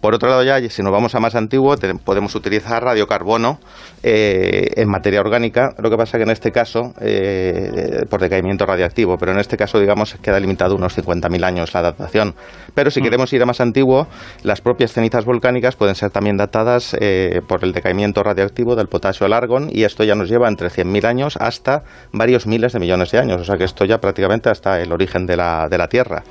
Por 0.00 0.14
otro 0.14 0.30
lado, 0.30 0.42
ya 0.42 0.58
si 0.70 0.82
nos 0.82 0.92
vamos 0.92 1.14
a 1.14 1.20
más 1.20 1.34
antiguo, 1.34 1.76
podemos 2.04 2.34
utilizar 2.34 2.82
radiocarbono 2.82 3.60
eh, 4.02 4.68
en 4.76 4.88
materia 4.88 5.20
orgánica. 5.20 5.74
Lo 5.78 5.90
que 5.90 5.96
pasa 5.96 6.16
que 6.16 6.24
en 6.24 6.30
este 6.30 6.52
caso, 6.52 6.94
eh, 7.02 8.04
por 8.08 8.20
decaimiento 8.20 8.64
radioactivo, 8.64 9.18
pero 9.18 9.32
en 9.32 9.38
este 9.38 9.58
caso, 9.58 9.78
digamos, 9.78 10.14
queda 10.22 10.40
limitado 10.40 10.74
unos 10.74 10.96
50.000 10.96 11.44
años 11.44 11.74
la 11.74 11.82
datación. 11.82 12.34
Pero 12.74 12.90
si 12.90 13.00
mm. 13.00 13.04
queremos 13.04 13.32
ir 13.34 13.42
a 13.42 13.46
más 13.46 13.60
antiguo, 13.60 14.06
las 14.42 14.62
propias 14.62 14.92
cenizas 14.92 15.26
volcánicas 15.26 15.76
pueden 15.76 15.94
ser 15.94 16.10
también 16.10 16.38
datadas 16.38 16.96
eh, 16.98 17.42
por 17.46 17.62
el 17.62 17.72
decaimiento 17.72 18.22
radioactivo 18.22 18.76
del 18.76 18.88
potasio 18.88 19.26
al 19.26 19.34
argón 19.34 19.68
y 19.70 19.84
esto 19.84 20.04
ya 20.04 20.14
nos 20.14 20.30
lleva 20.30 20.48
entre 20.48 20.68
100.000 20.68 21.04
años 21.04 21.36
hasta 21.38 21.82
varios 22.12 22.46
miles 22.46 22.72
de 22.72 22.80
millones 22.80 23.10
de 23.10 23.18
años. 23.18 23.42
O 23.42 23.44
sea 23.44 23.58
que 23.58 23.64
esto 23.64 23.84
ya 23.84 23.98
prácticamente 23.98 24.48
hasta 24.48 24.80
el 24.80 24.92
origen 24.92 25.26
de 25.26 25.36
la, 25.36 25.68
de 25.68 25.76
la 25.76 25.88
Tierra. 25.88 26.22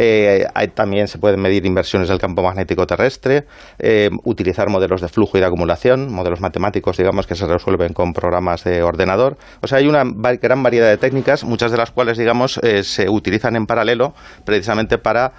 Eh, 0.00 0.46
también 0.74 1.08
se 1.08 1.18
pueden 1.18 1.40
medir 1.40 1.66
inversiones 1.66 2.08
del 2.08 2.20
campo 2.20 2.40
magnético 2.40 2.86
terrestre, 2.86 3.46
eh, 3.80 4.10
utilizar 4.24 4.68
modelos 4.68 5.00
de 5.00 5.08
flujo 5.08 5.36
y 5.36 5.40
de 5.40 5.46
acumulación, 5.46 6.12
modelos 6.12 6.40
matemáticos, 6.40 6.96
digamos, 6.96 7.26
que 7.26 7.34
se 7.34 7.46
resuelven 7.48 7.92
con 7.92 8.12
programas 8.12 8.62
de 8.62 8.84
ordenador. 8.84 9.36
O 9.60 9.66
sea, 9.66 9.78
hay 9.78 9.88
una 9.88 10.04
gran 10.40 10.62
variedad 10.62 10.88
de 10.88 10.98
técnicas, 10.98 11.42
muchas 11.42 11.72
de 11.72 11.78
las 11.78 11.90
cuales, 11.90 12.16
digamos, 12.16 12.60
se 12.82 13.08
utilizan 13.08 13.56
en 13.56 13.66
paralelo 13.66 14.14
precisamente 14.44 14.98
para 14.98 15.32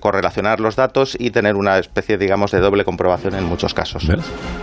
correlacionar 0.00 0.60
los 0.60 0.76
datos 0.76 1.16
y 1.18 1.30
tener 1.30 1.56
una 1.56 1.78
especie, 1.78 2.18
digamos, 2.18 2.50
de 2.50 2.60
doble 2.60 2.84
comprobación 2.84 3.34
en 3.34 3.44
muchos 3.44 3.72
casos. 3.72 4.04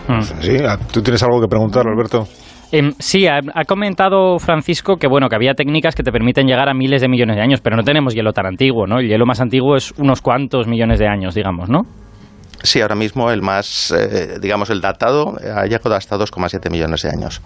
Mm. 0.08 0.22
Sí, 0.42 0.58
ah, 0.68 0.78
¿tú 0.92 1.02
tienes 1.02 1.24
algo 1.24 1.42
que 1.42 1.48
preguntar, 1.48 1.88
Alberto? 1.88 2.28
Em, 2.72 2.94
sí, 3.00 3.28
ha, 3.28 3.42
comentado 3.68 4.40
Francisco 4.40 4.98
que 4.98 5.08
bueno 5.08 5.28
que 5.28 5.36
había 5.36 5.54
técnicas 5.54 5.94
que 5.94 6.04
te 6.04 6.12
permiten 6.12 6.48
llegar 6.48 6.70
a 6.70 6.74
miles 6.74 7.02
de 7.02 7.10
millones 7.10 7.36
de 7.36 7.42
años, 7.42 7.60
pero 7.62 7.76
no 7.76 7.84
tenemos 7.84 8.14
hielo 8.14 8.32
tan 8.32 8.46
antiguo, 8.46 8.88
¿no? 8.88 9.00
El 9.00 9.08
hielo 9.08 9.26
más 9.26 9.42
antiguo 9.42 9.76
es 9.76 9.92
unos 9.98 10.22
cuantos 10.22 10.68
millones 10.68 11.00
de 11.00 11.08
años, 11.08 11.36
digamos, 11.36 11.70
¿no? 11.70 11.82
Sí, 12.64 12.80
ahora 12.80 12.96
mismo 12.96 13.32
el 13.32 13.42
más, 13.42 13.92
eh, 13.92 14.38
digamos, 14.40 14.70
el 14.70 14.82
datado 14.82 15.36
ha 15.56 15.66
llegado 15.66 15.96
hasta 15.96 16.16
2,7 16.16 16.70
millones 16.70 17.02
de 17.02 17.10
años. 17.10 17.42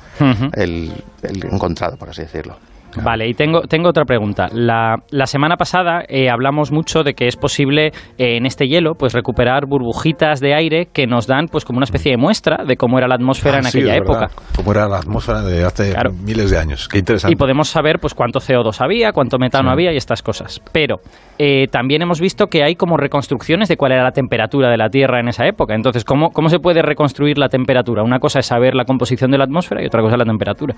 el 0.53 0.91
encontrado, 1.23 1.97
por 1.97 2.09
así 2.09 2.21
decirlo. 2.21 2.57
Vale, 3.03 3.27
y 3.27 3.33
tengo, 3.33 3.61
tengo 3.61 3.89
otra 3.89 4.05
pregunta. 4.05 4.47
La, 4.53 4.95
la 5.09 5.25
semana 5.25 5.57
pasada 5.57 6.03
eh, 6.07 6.29
hablamos 6.29 6.71
mucho 6.71 7.03
de 7.03 7.13
que 7.13 7.27
es 7.27 7.35
posible 7.35 7.87
eh, 8.17 8.37
en 8.37 8.45
este 8.45 8.67
hielo 8.67 8.93
pues 8.95 9.13
recuperar 9.13 9.65
burbujitas 9.67 10.39
de 10.39 10.53
aire 10.53 10.87
que 10.91 11.07
nos 11.07 11.27
dan 11.27 11.47
pues 11.47 11.65
como 11.65 11.77
una 11.77 11.85
especie 11.85 12.11
de 12.11 12.17
muestra 12.17 12.63
de 12.65 12.77
cómo 12.77 12.97
era 12.97 13.07
la 13.07 13.15
atmósfera 13.15 13.57
ah, 13.57 13.59
en 13.59 13.67
aquella 13.67 13.95
época. 13.95 14.27
Cómo 14.55 14.71
era 14.71 14.87
la 14.87 14.97
atmósfera 14.97 15.41
de 15.41 15.63
hace 15.63 15.93
miles 16.23 16.51
de 16.51 16.57
años. 16.57 16.87
Qué 16.87 16.99
interesante. 16.99 17.33
Y 17.33 17.35
podemos 17.35 17.69
saber 17.69 17.99
pues 17.99 18.13
cuánto 18.13 18.39
CO2 18.39 18.81
había, 18.81 19.11
cuánto 19.11 19.37
metano 19.37 19.69
había 19.69 19.91
y 19.91 19.97
estas 19.97 20.21
cosas. 20.21 20.61
Pero 20.71 20.97
eh, 21.37 21.67
también 21.67 22.01
hemos 22.01 22.19
visto 22.19 22.47
que 22.47 22.63
hay 22.63 22.75
como 22.75 22.97
reconstrucciones 22.97 23.69
de 23.69 23.77
cuál 23.77 23.91
era 23.91 24.03
la 24.03 24.11
temperatura 24.11 24.69
de 24.69 24.77
la 24.77 24.89
Tierra 24.89 25.19
en 25.19 25.27
esa 25.27 25.45
época. 25.45 25.75
Entonces, 25.75 26.03
¿cómo, 26.03 26.29
cómo 26.29 26.49
se 26.49 26.59
puede 26.59 26.81
reconstruir 26.81 27.37
la 27.37 27.49
temperatura? 27.49 28.03
Una 28.03 28.19
cosa 28.19 28.39
es 28.39 28.45
saber 28.45 28.75
la 28.75 28.85
composición 28.85 29.31
de 29.31 29.37
la 29.37 29.43
atmósfera 29.43 29.81
y 29.83 29.85
otra 29.85 30.01
cosa 30.01 30.15
es 30.15 30.19
la 30.19 30.25
temperatura. 30.25 30.75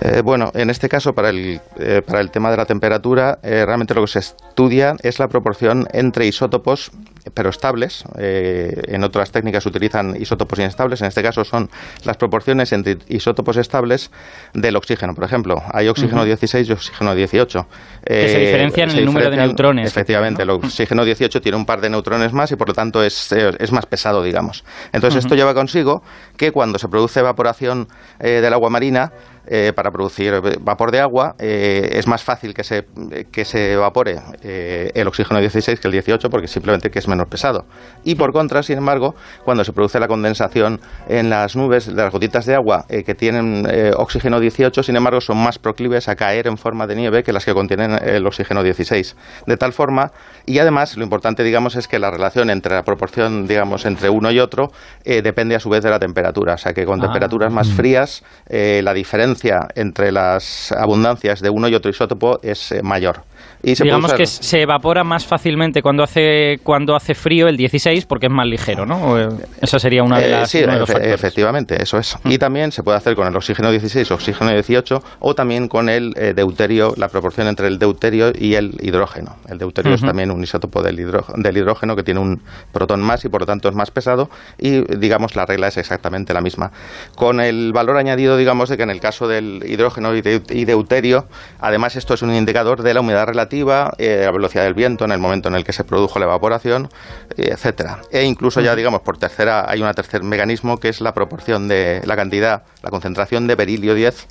Eh, 0.00 0.20
bueno, 0.22 0.50
en 0.54 0.68
este 0.68 0.88
caso, 0.88 1.12
para 1.14 1.30
el, 1.30 1.60
eh, 1.78 2.02
para 2.06 2.20
el 2.20 2.30
tema 2.30 2.50
de 2.50 2.56
la 2.56 2.66
temperatura, 2.66 3.38
eh, 3.42 3.64
realmente 3.64 3.94
lo 3.94 4.02
que 4.02 4.08
se 4.08 4.18
estudia 4.18 4.94
es 5.02 5.18
la 5.18 5.28
proporción 5.28 5.86
entre 5.92 6.26
isótopos, 6.26 6.90
pero 7.34 7.50
estables. 7.50 8.04
en 8.16 9.02
otras 9.02 9.32
técnicas 9.32 9.64
se 9.64 9.68
utilizan 9.68 10.14
isótopos 10.20 10.58
inestables. 10.60 11.00
En 11.00 11.08
este 11.08 11.22
caso 11.22 11.44
son 11.44 11.68
las 12.04 12.16
proporciones 12.16 12.72
entre 12.72 12.98
isótopos 13.08 13.56
estables 13.56 14.12
del 14.54 14.76
oxígeno. 14.76 15.12
Por 15.12 15.24
ejemplo, 15.24 15.60
hay 15.72 15.88
oxígeno 15.88 16.24
16 16.24 16.68
y 16.68 16.72
oxígeno 16.72 17.14
18. 17.14 17.66
que 18.04 18.28
se 18.28 18.38
diferencian 18.38 18.90
en 18.90 18.98
el 18.98 19.04
número 19.06 19.28
de 19.30 19.36
neutrones. 19.38 19.88
Efectivamente, 19.88 20.44
el 20.44 20.50
oxígeno 20.50 21.04
18 21.04 21.40
tiene 21.40 21.58
un 21.58 21.66
par 21.66 21.80
de 21.80 21.90
neutrones 21.90 22.32
más 22.32 22.52
y 22.52 22.56
por 22.56 22.68
lo 22.68 22.74
tanto 22.74 23.02
es, 23.02 23.32
es 23.32 23.72
más 23.72 23.86
pesado, 23.86 24.22
digamos. 24.22 24.64
Entonces, 24.92 25.24
esto 25.24 25.34
lleva 25.34 25.52
consigo 25.52 26.02
que 26.36 26.52
cuando 26.52 26.78
se 26.78 26.86
produce 26.86 27.20
evaporación 27.20 27.88
del 28.20 28.52
agua 28.52 28.70
marina, 28.70 29.10
eh, 29.48 29.72
para 29.76 29.92
producir 29.92 30.32
vapor 30.60 30.90
de 30.90 30.98
agua, 30.98 31.36
eh, 31.38 31.90
es 31.92 32.08
más 32.08 32.24
fácil 32.24 32.52
que 32.52 32.64
se, 32.64 32.84
que 33.30 33.44
se 33.44 33.74
evapore 33.74 34.16
eh, 34.42 34.90
el 34.92 35.06
oxígeno 35.06 35.38
16 35.38 35.78
que 35.78 35.86
el 35.86 35.92
18 35.92 36.28
porque 36.30 36.48
simplemente 36.48 36.90
que 36.90 36.98
es 36.98 37.06
menos 37.06 37.28
pesado. 37.28 37.64
Y 38.02 38.16
por 38.16 38.32
contra, 38.32 38.64
sin 38.64 38.78
embargo, 38.78 39.14
cuando 39.44 39.62
se 39.62 39.72
produce 39.72 40.00
la 40.00 40.08
condensación 40.08 40.80
en 41.08 41.30
las 41.30 41.54
nubes 41.54 41.86
de 41.86 41.94
las 41.94 42.10
gotitas 42.10 42.44
de 42.46 42.56
agua 42.56 42.86
que 42.88 43.14
tienen 43.14 43.66
oxígeno 43.96 44.40
18, 44.40 44.82
sin 44.82 44.96
embargo, 44.96 45.20
son 45.20 45.38
más 45.38 45.58
proclives 45.58 46.08
a 46.08 46.16
caer 46.16 46.48
en 46.48 46.56
forma 46.56 46.88
de 46.88 46.96
nieve 46.96 47.22
que 47.22 47.32
las 47.32 47.44
que 47.44 47.54
contienen 47.54 47.92
el 48.02 48.26
oxígeno 48.26 48.64
16. 48.64 49.16
De 49.46 49.56
tal 49.56 49.72
forma, 49.72 50.10
y 50.44 50.58
además, 50.58 50.96
lo 50.96 51.04
importante, 51.04 51.44
digamos, 51.44 51.76
es 51.76 51.86
que 51.86 51.98
la 51.98 52.10
relación 52.10 52.50
entre 52.50 52.74
la 52.74 52.82
proporción, 52.82 53.46
digamos, 53.46 53.86
entre 53.86 54.10
uno 54.10 54.30
y 54.30 54.40
otro 54.40 54.72
depende 55.04 55.54
a 55.54 55.60
su 55.60 55.68
vez 55.68 55.84
de 55.84 55.90
la 55.90 55.98
temperatura. 55.98 56.54
O 56.54 56.58
sea 56.58 56.72
que 56.72 56.84
con 56.84 57.00
ah. 57.00 57.04
temperaturas 57.04 57.52
más 57.52 57.68
mm. 57.68 57.72
frías, 57.72 58.24
la 58.48 58.92
diferencia 58.92 59.35
entre 59.74 60.12
las 60.12 60.72
abundancias 60.72 61.40
de 61.40 61.50
uno 61.50 61.68
y 61.68 61.74
otro 61.74 61.90
isótopo 61.90 62.38
es 62.42 62.72
eh, 62.72 62.80
mayor. 62.82 63.22
Y 63.62 63.74
Digamos 63.74 64.12
que 64.12 64.26
se 64.26 64.62
evapora 64.62 65.02
más 65.02 65.26
fácilmente 65.26 65.82
cuando 65.82 66.02
hace 66.02 66.58
cuando 66.62 66.94
hace 66.94 67.14
frío 67.14 67.48
el 67.48 67.56
16 67.56 68.06
porque 68.06 68.26
es 68.26 68.32
más 68.32 68.46
ligero, 68.46 68.86
¿no? 68.86 69.18
Eh, 69.18 69.28
esa 69.60 69.78
sería 69.78 70.02
una 70.02 70.18
de 70.18 70.26
eh, 70.26 70.30
las. 70.30 70.50
sí, 70.50 70.60
efectivamente, 71.02 71.82
eso 71.82 71.98
es. 71.98 72.16
Mm. 72.22 72.30
Y 72.30 72.38
también 72.38 72.70
se 72.70 72.82
puede 72.82 72.98
hacer 72.98 73.16
con 73.16 73.26
el 73.26 73.34
oxígeno 73.34 73.70
16, 73.70 74.10
oxígeno 74.10 74.52
18 74.52 75.02
o 75.20 75.34
también 75.34 75.68
con 75.68 75.88
el 75.88 76.12
deuterio, 76.34 76.92
la 76.96 77.08
proporción 77.08 77.48
entre 77.48 77.66
el 77.68 77.78
deuterio 77.78 78.30
y 78.38 78.54
el 78.54 78.76
hidrógeno. 78.80 79.36
El 79.48 79.58
deuterio 79.58 79.94
es 79.94 80.02
también 80.02 80.30
un 80.30 80.42
isótopo 80.42 80.82
del, 80.82 80.96
del 80.96 81.56
hidrógeno 81.56 81.96
que 81.96 82.02
tiene 82.02 82.20
un 82.20 82.42
protón 82.72 83.00
más 83.00 83.24
y 83.24 83.28
por 83.28 83.40
lo 83.40 83.46
tanto 83.46 83.68
es 83.68 83.74
más 83.74 83.90
pesado 83.90 84.28
y 84.58 84.82
digamos 84.96 85.34
la 85.34 85.46
regla 85.46 85.68
es 85.68 85.76
exactamente 85.76 86.34
la 86.34 86.40
misma. 86.40 86.70
Con 87.16 87.40
el 87.40 87.72
valor 87.72 87.96
añadido, 87.96 88.36
digamos, 88.36 88.68
de 88.68 88.76
que 88.76 88.82
en 88.82 88.90
el 88.90 89.00
caso 89.00 89.25
del 89.28 89.64
hidrógeno 89.66 90.14
y, 90.14 90.22
deuterio, 90.22 91.26
además 91.60 91.96
esto 91.96 92.14
es 92.14 92.22
un 92.22 92.34
indicador 92.34 92.82
de 92.82 92.94
la 92.94 93.00
humedad 93.00 93.26
relativa, 93.26 93.92
eh, 93.98 94.22
la 94.24 94.30
velocidad 94.30 94.64
del 94.64 94.74
viento 94.74 95.04
en 95.04 95.12
el 95.12 95.18
momento 95.18 95.48
en 95.48 95.54
el 95.54 95.64
que 95.64 95.72
se 95.72 95.84
produjo 95.84 96.18
la 96.18 96.26
evaporación, 96.26 96.88
eh, 97.36 97.50
etcétera. 97.52 98.00
E 98.10 98.24
incluso 98.24 98.60
ya, 98.60 98.74
digamos, 98.74 99.02
por 99.02 99.18
tercera, 99.18 99.66
hay 99.68 99.82
un 99.82 99.92
tercer 99.94 100.22
mecanismo 100.22 100.78
que 100.78 100.88
es 100.88 101.00
la 101.00 101.14
proporción 101.14 101.68
de 101.68 102.02
la 102.04 102.16
cantidad, 102.16 102.62
la 102.82 102.90
concentración 102.90 103.46
de 103.46 103.54
berilio 103.54 103.94
10, 103.94 104.26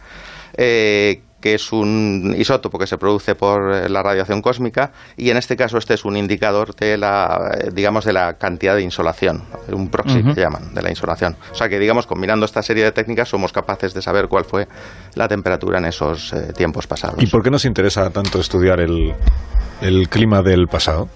eh, 0.57 1.21
que 1.39 1.53
es 1.53 1.71
un 1.71 2.35
isótopo 2.37 2.79
que 2.79 2.87
se 2.87 2.97
produce 2.97 3.35
por 3.35 3.73
eh, 3.73 3.89
la 3.89 4.01
radiación 4.01 4.41
cósmica 4.41 4.91
y 5.17 5.29
en 5.29 5.37
este 5.37 5.55
caso 5.55 5.77
este 5.77 5.93
es 5.93 6.05
un 6.05 6.17
indicador 6.17 6.75
de 6.75 6.97
la 6.97 7.51
eh, 7.59 7.69
digamos 7.73 8.05
de 8.05 8.13
la 8.13 8.33
cantidad 8.33 8.75
de 8.75 8.81
insolación, 8.81 9.43
un 9.71 9.89
proxy 9.89 10.23
que 10.23 10.41
llaman 10.41 10.73
de 10.73 10.81
la 10.81 10.89
insolación. 10.89 11.35
O 11.51 11.55
sea 11.55 11.69
que 11.69 11.79
digamos 11.79 12.07
combinando 12.07 12.45
esta 12.45 12.63
serie 12.63 12.83
de 12.83 12.91
técnicas 12.91 13.29
somos 13.29 13.51
capaces 13.51 13.93
de 13.93 14.01
saber 14.01 14.27
cuál 14.27 14.45
fue 14.45 14.67
la 15.15 15.27
temperatura 15.27 15.79
en 15.79 15.85
esos 15.85 16.33
eh, 16.33 16.53
tiempos 16.55 16.87
pasados. 16.87 17.21
¿Y 17.21 17.27
por 17.27 17.43
qué 17.43 17.51
nos 17.51 17.65
interesa 17.65 18.09
tanto 18.09 18.39
estudiar 18.39 18.79
el, 18.79 19.13
el 19.81 20.09
clima 20.09 20.41
del 20.41 20.67
pasado? 20.67 21.09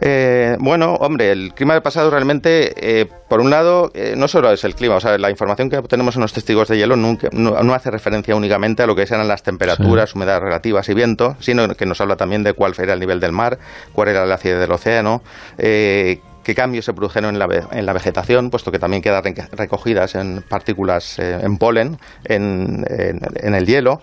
Eh, 0.00 0.56
bueno, 0.58 0.94
hombre, 0.94 1.30
el 1.30 1.54
clima 1.54 1.74
del 1.74 1.82
pasado 1.82 2.10
realmente, 2.10 2.72
eh, 2.76 3.06
por 3.28 3.40
un 3.40 3.50
lado, 3.50 3.90
eh, 3.94 4.14
no 4.16 4.28
solo 4.28 4.50
es 4.50 4.64
el 4.64 4.74
clima, 4.74 4.96
o 4.96 5.00
sea, 5.00 5.16
la 5.18 5.30
información 5.30 5.70
que 5.70 5.76
obtenemos 5.76 6.16
en 6.16 6.22
los 6.22 6.32
testigos 6.32 6.68
de 6.68 6.76
hielo 6.76 6.96
nunca, 6.96 7.28
no, 7.32 7.56
hace 7.74 7.90
referencia 7.90 8.34
únicamente 8.34 8.82
a 8.82 8.86
lo 8.86 8.96
que 8.96 9.02
eran 9.02 9.26
las 9.28 9.42
temperaturas, 9.42 10.14
humedades 10.14 10.42
relativas 10.42 10.88
y 10.88 10.94
viento, 10.94 11.36
sino 11.40 11.68
que 11.74 11.86
nos 11.86 12.00
habla 12.00 12.16
también 12.16 12.42
de 12.42 12.52
cuál 12.52 12.74
era 12.78 12.94
el 12.94 13.00
nivel 13.00 13.20
del 13.20 13.32
mar, 13.32 13.58
cuál 13.92 14.08
era 14.08 14.26
la 14.26 14.34
acidez 14.34 14.58
del 14.58 14.72
océano, 14.72 15.22
qué 15.56 16.54
cambios 16.54 16.84
se 16.84 16.92
produjeron 16.92 17.34
en 17.34 17.38
la, 17.38 17.66
en 17.72 17.86
la, 17.86 17.92
vegetación, 17.92 18.50
puesto 18.50 18.70
que 18.70 18.78
también 18.78 19.02
quedan 19.02 19.22
recogidas 19.52 20.14
en 20.14 20.42
partículas, 20.42 21.18
en 21.18 21.56
polen, 21.56 21.98
en, 22.24 22.84
el 22.88 23.66
hielo, 23.66 24.00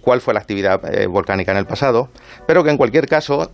cuál 0.00 0.20
fue 0.20 0.34
la 0.34 0.40
actividad 0.40 0.80
volcánica 1.08 1.52
en 1.52 1.58
el 1.58 1.66
pasado, 1.66 2.08
pero 2.46 2.62
que 2.62 2.70
en 2.70 2.76
cualquier 2.76 3.08
caso, 3.08 3.50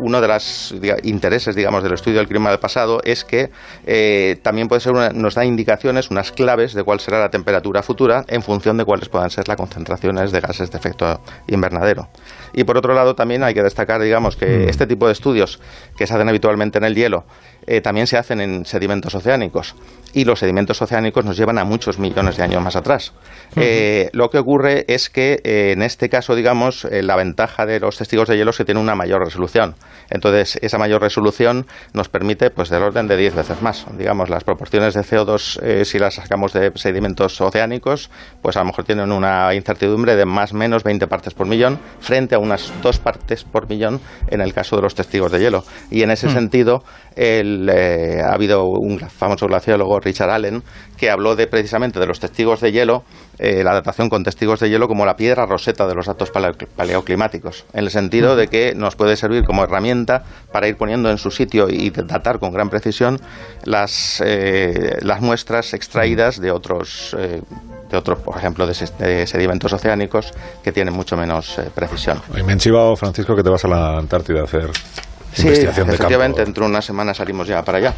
uno 0.00 0.20
de 0.20 0.28
los 0.28 0.74
intereses, 1.02 1.54
digamos, 1.54 1.82
del 1.82 1.94
estudio 1.94 2.18
del 2.18 2.28
clima 2.28 2.50
del 2.50 2.58
pasado 2.58 3.00
es 3.04 3.24
que 3.24 3.50
eh, 3.86 4.38
también 4.42 4.68
puede 4.68 4.80
ser 4.80 4.92
nos 5.14 5.34
da 5.34 5.44
indicaciones, 5.44 6.10
unas 6.10 6.32
claves 6.32 6.74
de 6.74 6.82
cuál 6.82 7.00
será 7.00 7.20
la 7.20 7.30
temperatura 7.30 7.82
futura 7.82 8.24
en 8.28 8.42
función 8.42 8.76
de 8.76 8.84
cuáles 8.84 9.08
puedan 9.08 9.30
ser 9.30 9.46
las 9.48 9.56
concentraciones 9.56 10.32
de 10.32 10.40
gases 10.40 10.70
de 10.70 10.78
efecto 10.78 11.20
invernadero. 11.46 12.08
Y 12.52 12.64
por 12.64 12.76
otro 12.76 12.94
lado, 12.94 13.14
también 13.14 13.42
hay 13.42 13.54
que 13.54 13.62
destacar, 13.62 14.00
digamos, 14.00 14.36
que 14.36 14.46
mm. 14.46 14.68
este 14.68 14.86
tipo 14.86 15.06
de 15.06 15.12
estudios 15.12 15.60
que 15.96 16.06
se 16.06 16.14
hacen 16.14 16.28
habitualmente 16.28 16.78
en 16.78 16.84
el 16.84 16.94
hielo 16.94 17.24
eh, 17.66 17.82
también 17.82 18.06
se 18.06 18.16
hacen 18.16 18.40
en 18.40 18.64
sedimentos 18.64 19.14
oceánicos 19.14 19.74
y 20.14 20.24
los 20.24 20.38
sedimentos 20.38 20.80
oceánicos 20.80 21.24
nos 21.24 21.36
llevan 21.36 21.58
a 21.58 21.64
muchos 21.64 21.98
millones 21.98 22.38
de 22.38 22.42
años 22.42 22.62
más 22.62 22.76
atrás. 22.76 23.12
Eh, 23.56 24.08
lo 24.12 24.30
que 24.30 24.38
ocurre 24.38 24.86
es 24.88 25.10
que 25.10 25.40
eh, 25.48 25.72
en 25.72 25.82
este 25.82 26.08
caso, 26.08 26.34
digamos, 26.34 26.86
la 26.90 27.16
ventaja 27.16 27.66
de 27.66 27.80
los 27.80 27.96
testigos 27.96 28.28
de 28.28 28.36
hielo 28.36 28.50
es 28.50 28.56
que 28.58 28.64
tiene 28.64 28.80
una 28.80 28.94
mayor 28.94 29.24
resolución. 29.24 29.74
Entonces, 30.10 30.58
esa 30.62 30.78
mayor 30.78 31.00
resolución 31.00 31.66
nos 31.92 32.08
permite, 32.08 32.50
pues, 32.50 32.68
del 32.70 32.82
orden 32.82 33.08
de 33.08 33.16
10 33.16 33.34
veces 33.34 33.62
más. 33.62 33.86
Digamos, 33.96 34.30
las 34.30 34.44
proporciones 34.44 34.94
de 34.94 35.00
CO2, 35.00 35.84
si 35.84 35.98
las 35.98 36.14
sacamos 36.14 36.52
de 36.52 36.72
sedimentos 36.74 37.40
oceánicos, 37.40 38.10
pues 38.42 38.56
a 38.56 38.60
lo 38.60 38.66
mejor 38.66 38.84
tienen 38.84 39.12
una 39.12 39.54
incertidumbre 39.54 40.16
de 40.16 40.24
más 40.24 40.52
o 40.52 40.56
menos 40.56 40.84
20 40.84 41.06
partes 41.06 41.34
por 41.34 41.46
millón 41.46 41.78
frente 42.00 42.34
a 42.34 42.38
unas 42.38 42.72
dos 42.82 42.98
partes 42.98 43.44
por 43.44 43.68
millón 43.68 44.00
en 44.28 44.40
el 44.40 44.52
caso 44.52 44.76
de 44.76 44.82
los 44.82 44.94
testigos 44.94 45.32
de 45.32 45.40
hielo. 45.40 45.64
Y 45.90 46.02
en 46.02 46.10
ese 46.10 46.28
sentido, 46.30 46.82
el 47.16 47.68
eh, 47.68 48.20
ha 48.22 48.34
habido 48.34 48.64
un 48.64 48.98
famoso 48.98 49.46
glaciólogo, 49.46 50.00
Richard 50.00 50.30
Allen, 50.30 50.62
que 50.96 51.10
habló 51.10 51.36
de 51.36 51.46
precisamente 51.46 51.98
de 51.98 52.06
los 52.06 52.20
testigos 52.20 52.60
de 52.60 52.72
hielo, 52.72 53.04
eh, 53.38 53.62
la 53.64 53.72
datación 53.72 54.08
con 54.08 54.24
testigos 54.24 54.60
de 54.60 54.70
hielo 54.70 54.88
como 54.88 55.06
la 55.06 55.16
piedra 55.16 55.37
roseta 55.46 55.86
de 55.86 55.94
los 55.94 56.06
datos 56.06 56.30
paleoclimáticos, 56.76 57.64
en 57.72 57.84
el 57.84 57.90
sentido 57.90 58.36
de 58.36 58.48
que 58.48 58.74
nos 58.74 58.96
puede 58.96 59.16
servir 59.16 59.44
como 59.44 59.64
herramienta 59.64 60.24
para 60.52 60.68
ir 60.68 60.76
poniendo 60.76 61.10
en 61.10 61.18
su 61.18 61.30
sitio 61.30 61.68
y 61.68 61.90
datar 61.90 62.38
con 62.38 62.52
gran 62.52 62.70
precisión 62.70 63.20
las, 63.64 64.22
eh, 64.24 64.98
las 65.02 65.20
muestras 65.20 65.74
extraídas 65.74 66.40
de 66.40 66.50
otros 66.50 67.16
de 67.90 67.96
otros, 67.96 68.18
por 68.18 68.36
ejemplo, 68.36 68.66
de, 68.66 68.74
sedimentos 68.74 69.72
oceánicos 69.72 70.32
que 70.62 70.72
tienen 70.72 70.92
mucho 70.92 71.16
menos 71.16 71.58
precisión. 71.74 72.20
Y 72.36 72.42
me 72.42 72.52
han 72.52 72.58
chivado, 72.58 72.94
Francisco, 72.96 73.34
que 73.34 73.42
te 73.42 73.48
vas 73.48 73.64
a 73.64 73.68
la 73.68 73.96
Antártida 73.96 74.42
a 74.42 74.44
hacer 74.44 74.70
sí, 75.32 75.48
efectivamente, 75.48 76.44
dentro 76.44 76.64
de 76.64 76.70
una 76.70 76.82
semana 76.82 77.14
salimos 77.14 77.46
ya 77.46 77.62
para 77.64 77.78
allá. 77.78 77.94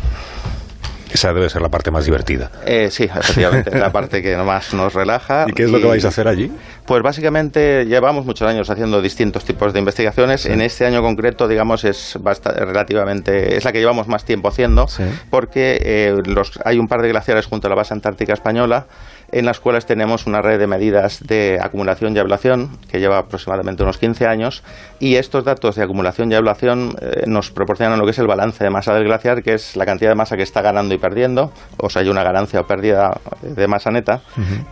Esa 1.13 1.33
debe 1.33 1.49
ser 1.49 1.63
la 1.63 1.69
parte 1.69 1.91
más 1.91 2.05
divertida. 2.05 2.51
Eh, 2.65 2.89
sí, 2.91 3.05
efectivamente, 3.05 3.71
es 3.71 3.81
la 3.81 3.91
parte 3.91 4.23
que 4.23 4.37
más 4.37 4.73
nos 4.75 4.95
relaja. 4.95 5.47
¿Y 5.49 5.53
qué 5.53 5.65
es 5.65 5.71
lo 5.71 5.81
que 5.81 5.87
vais 5.87 6.05
a 6.05 6.09
hacer 6.09 6.29
allí? 6.29 6.51
Pues 6.87 7.03
básicamente 7.03 7.85
llevamos 7.85 8.25
muchos 8.25 8.49
años 8.49 8.71
haciendo 8.71 9.01
distintos 9.03 9.45
tipos 9.45 9.73
de 9.73 9.79
investigaciones. 9.79 10.47
En 10.47 10.61
este 10.61 10.87
año 10.87 11.03
concreto, 11.03 11.49
digamos, 11.49 11.85
es 11.85 12.19
relativamente 12.45 13.57
es 13.57 13.65
la 13.65 13.73
que 13.73 13.79
llevamos 13.79 14.09
más 14.09 14.25
tiempo 14.25 14.49
haciendo, 14.49 14.87
porque 15.31 15.81
eh, 15.83 16.23
los, 16.25 16.59
hay 16.65 16.79
un 16.79 16.89
par 16.89 17.03
de 17.03 17.09
glaciares 17.09 17.47
junto 17.47 17.67
a 17.67 17.71
la 17.71 17.77
base 17.77 17.95
antártica 17.95 18.33
española 18.33 18.87
en 19.33 19.45
las 19.45 19.61
cuales 19.61 19.87
tenemos 19.87 20.27
una 20.27 20.43
red 20.43 20.59
de 20.59 20.67
medidas 20.67 21.21
de 21.27 21.59
acumulación 21.61 22.17
y 22.17 22.19
ablación 22.19 22.79
que 22.91 22.99
lleva 22.99 23.19
aproximadamente 23.19 23.83
unos 23.83 23.99
15 23.99 24.27
años 24.27 24.63
y 24.99 25.17
estos 25.17 25.45
datos 25.45 25.77
de 25.77 25.85
acumulación 25.85 26.31
y 26.31 26.35
ablación 26.35 26.95
eh, 27.01 27.25
nos 27.27 27.51
proporcionan 27.51 27.99
lo 27.99 28.05
que 28.05 28.11
es 28.11 28.19
el 28.19 28.27
balance 28.27 28.63
de 28.63 28.71
masa 28.71 28.95
del 28.95 29.05
glaciar, 29.05 29.43
que 29.43 29.55
es 29.55 29.77
la 29.77 29.87
cantidad 29.87 30.11
de 30.11 30.17
masa 30.17 30.37
que 30.37 30.43
está 30.43 30.63
ganando 30.63 30.95
y 30.95 30.99
perdiendo, 30.99 31.53
o 31.79 31.89
sea, 31.89 32.03
hay 32.03 32.09
una 32.09 32.23
ganancia 32.23 32.61
o 32.61 32.67
pérdida 32.67 33.21
de 33.43 33.67
masa 33.67 33.91
neta. 33.91 34.21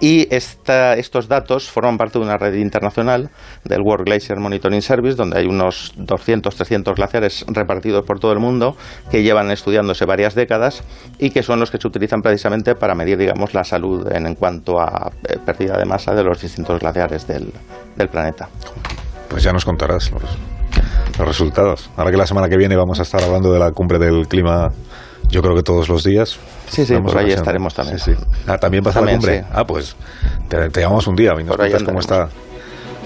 Y 0.00 0.32
esta, 0.34 0.94
estos 0.94 1.28
datos 1.28 1.70
forman 1.70 1.96
parte 1.96 2.18
de 2.18 2.24
una 2.24 2.36
red 2.36 2.54
internacional 2.54 3.30
del 3.64 3.80
World 3.82 4.06
Glacier 4.06 4.38
Monitoring 4.38 4.82
Service, 4.82 5.16
donde 5.16 5.38
hay 5.38 5.46
unos 5.46 5.92
200, 5.96 6.54
300 6.54 6.94
glaciares 6.94 7.44
repartidos 7.48 8.04
por 8.04 8.20
todo 8.20 8.32
el 8.32 8.38
mundo 8.38 8.76
que 9.10 9.22
llevan 9.22 9.50
estudiándose 9.50 10.04
varias 10.04 10.34
décadas 10.34 10.82
y 11.18 11.30
que 11.30 11.42
son 11.42 11.60
los 11.60 11.70
que 11.70 11.78
se 11.78 11.88
utilizan 11.88 12.22
precisamente 12.22 12.74
para 12.74 12.94
medir, 12.94 13.18
digamos, 13.18 13.54
la 13.54 13.64
salud 13.64 14.10
en, 14.12 14.26
en 14.26 14.34
cuanto 14.48 14.80
a 14.80 15.12
eh, 15.28 15.36
pérdida 15.44 15.76
de 15.76 15.84
masa 15.84 16.14
de 16.14 16.24
los 16.24 16.40
distintos 16.40 16.80
glaciares 16.80 17.26
del, 17.26 17.52
planeta. 18.10 18.48
Pues 19.28 19.42
ya 19.42 19.52
nos 19.52 19.64
contarás 19.64 20.10
los, 20.10 20.22
resultados. 21.18 21.90
Ahora 21.96 22.10
que 22.10 22.16
la 22.16 22.26
semana 22.26 22.48
que 22.48 22.56
viene 22.56 22.76
vamos 22.76 22.98
a 22.98 23.02
estar 23.02 23.22
hablando 23.22 23.52
de 23.52 23.58
la 23.58 23.72
cumbre 23.72 23.98
del 23.98 24.26
clima, 24.26 24.70
yo 25.28 25.42
creo 25.42 25.54
que 25.54 25.62
todos 25.62 25.90
los 25.90 26.02
días. 26.02 26.38
Sí, 26.68 26.86
sí, 26.86 26.96
por 26.96 27.18
ahí 27.18 27.30
estaremos 27.30 27.74
también. 27.74 27.98
Sí, 27.98 28.12
Ah, 28.46 28.56
también 28.56 28.82
pasa 28.82 29.02
la 29.02 29.12
cumbre. 29.12 29.44
Ah, 29.52 29.66
pues 29.66 29.96
te, 30.48 30.70
te, 30.70 30.80
llamamos 30.80 31.06
un 31.06 31.16
día 31.16 31.34
y 31.38 31.44
nos 31.44 31.56
cuentas 31.56 31.82
cómo 31.82 32.00
está 32.00 32.30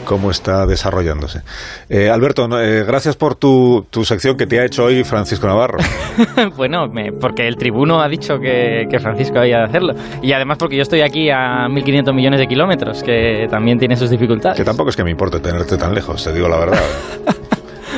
cómo 0.04 0.30
está 0.30 0.66
desarrollándose. 0.66 1.42
Eh, 1.88 2.08
Alberto, 2.08 2.48
eh, 2.60 2.84
gracias 2.84 3.16
por 3.16 3.34
tu, 3.34 3.86
tu, 3.90 4.04
sección 4.04 4.36
que 4.36 4.46
te 4.46 4.60
ha 4.60 4.64
hecho 4.64 4.84
hoy 4.84 5.04
Francisco 5.04 5.46
Navarro. 5.46 5.78
bueno, 6.56 6.90
porque 7.20 7.46
el 7.46 7.56
tribuno 7.56 8.00
ha 8.00 8.08
dicho 8.08 8.38
que, 8.38 8.86
que, 8.90 8.98
Francisco 8.98 9.38
había 9.38 9.58
de 9.58 9.64
hacerlo. 9.64 9.94
Y 10.22 10.32
además 10.32 10.58
porque 10.58 10.76
yo 10.76 10.82
estoy 10.82 11.00
aquí 11.02 11.30
a 11.30 11.68
1.500 11.68 12.14
millones 12.14 12.40
de 12.40 12.46
kilómetros, 12.46 13.02
que 13.02 13.46
también 13.50 13.78
tiene 13.78 13.96
sus 13.96 14.10
dificultades. 14.10 14.56
Que 14.56 14.64
tampoco 14.64 14.90
es 14.90 14.96
que 14.96 15.04
me 15.04 15.10
importe 15.10 15.40
tenerte 15.40 15.76
tan 15.76 15.94
lejos, 15.94 16.22
te 16.22 16.32
digo 16.32 16.48
la 16.48 16.58
verdad. 16.58 16.82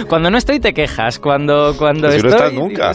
Cuando 0.08 0.30
no 0.30 0.38
estoy 0.38 0.60
te 0.60 0.72
quejas, 0.72 1.18
cuando, 1.18 1.74
cuando 1.76 2.10
si 2.10 2.16
estoy... 2.16 2.30
no 2.30 2.36
estás 2.36 2.52
nunca. 2.52 2.92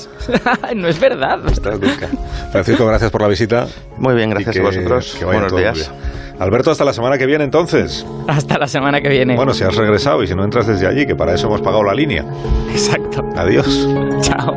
no 0.75 0.88
es 0.88 1.00
verdad. 1.00 1.38
No 1.44 1.50
estás 1.50 1.79
nunca. 1.79 2.08
Francisco, 2.51 2.86
gracias 2.86 3.12
por 3.12 3.22
la 3.22 3.27
visita. 3.27 3.68
Muy 3.98 4.15
bien, 4.15 4.29
gracias 4.29 4.58
a 4.58 4.62
vosotros. 4.62 5.20
Buenos 5.24 5.56
días. 5.56 5.91
Alberto, 6.39 6.72
hasta 6.72 6.86
la 6.86 6.94
semana 6.94 7.18
que 7.18 7.25
viene 7.25 7.44
entonces. 7.44 8.06
Hasta 8.27 8.58
la 8.58 8.68
semana 8.68 9.01
que 9.01 9.10
viene. 9.10 9.36
Bueno, 9.36 9.53
si 9.53 9.65
has 9.65 9.75
regresado 9.75 10.24
y 10.24 10.27
si 10.27 10.36
no 10.36 10.44
entras 10.44 10.68
desde 10.68 10.88
allí, 10.88 11.06
que 11.06 11.15
para 11.15 11.34
eso 11.34 11.48
hemos 11.48 11.62
pagado 11.62 11.84
la 11.84 11.94
línea. 11.94 12.24
Exacto. 12.72 13.22
Adiós. 13.36 13.88
Chao. 14.22 14.53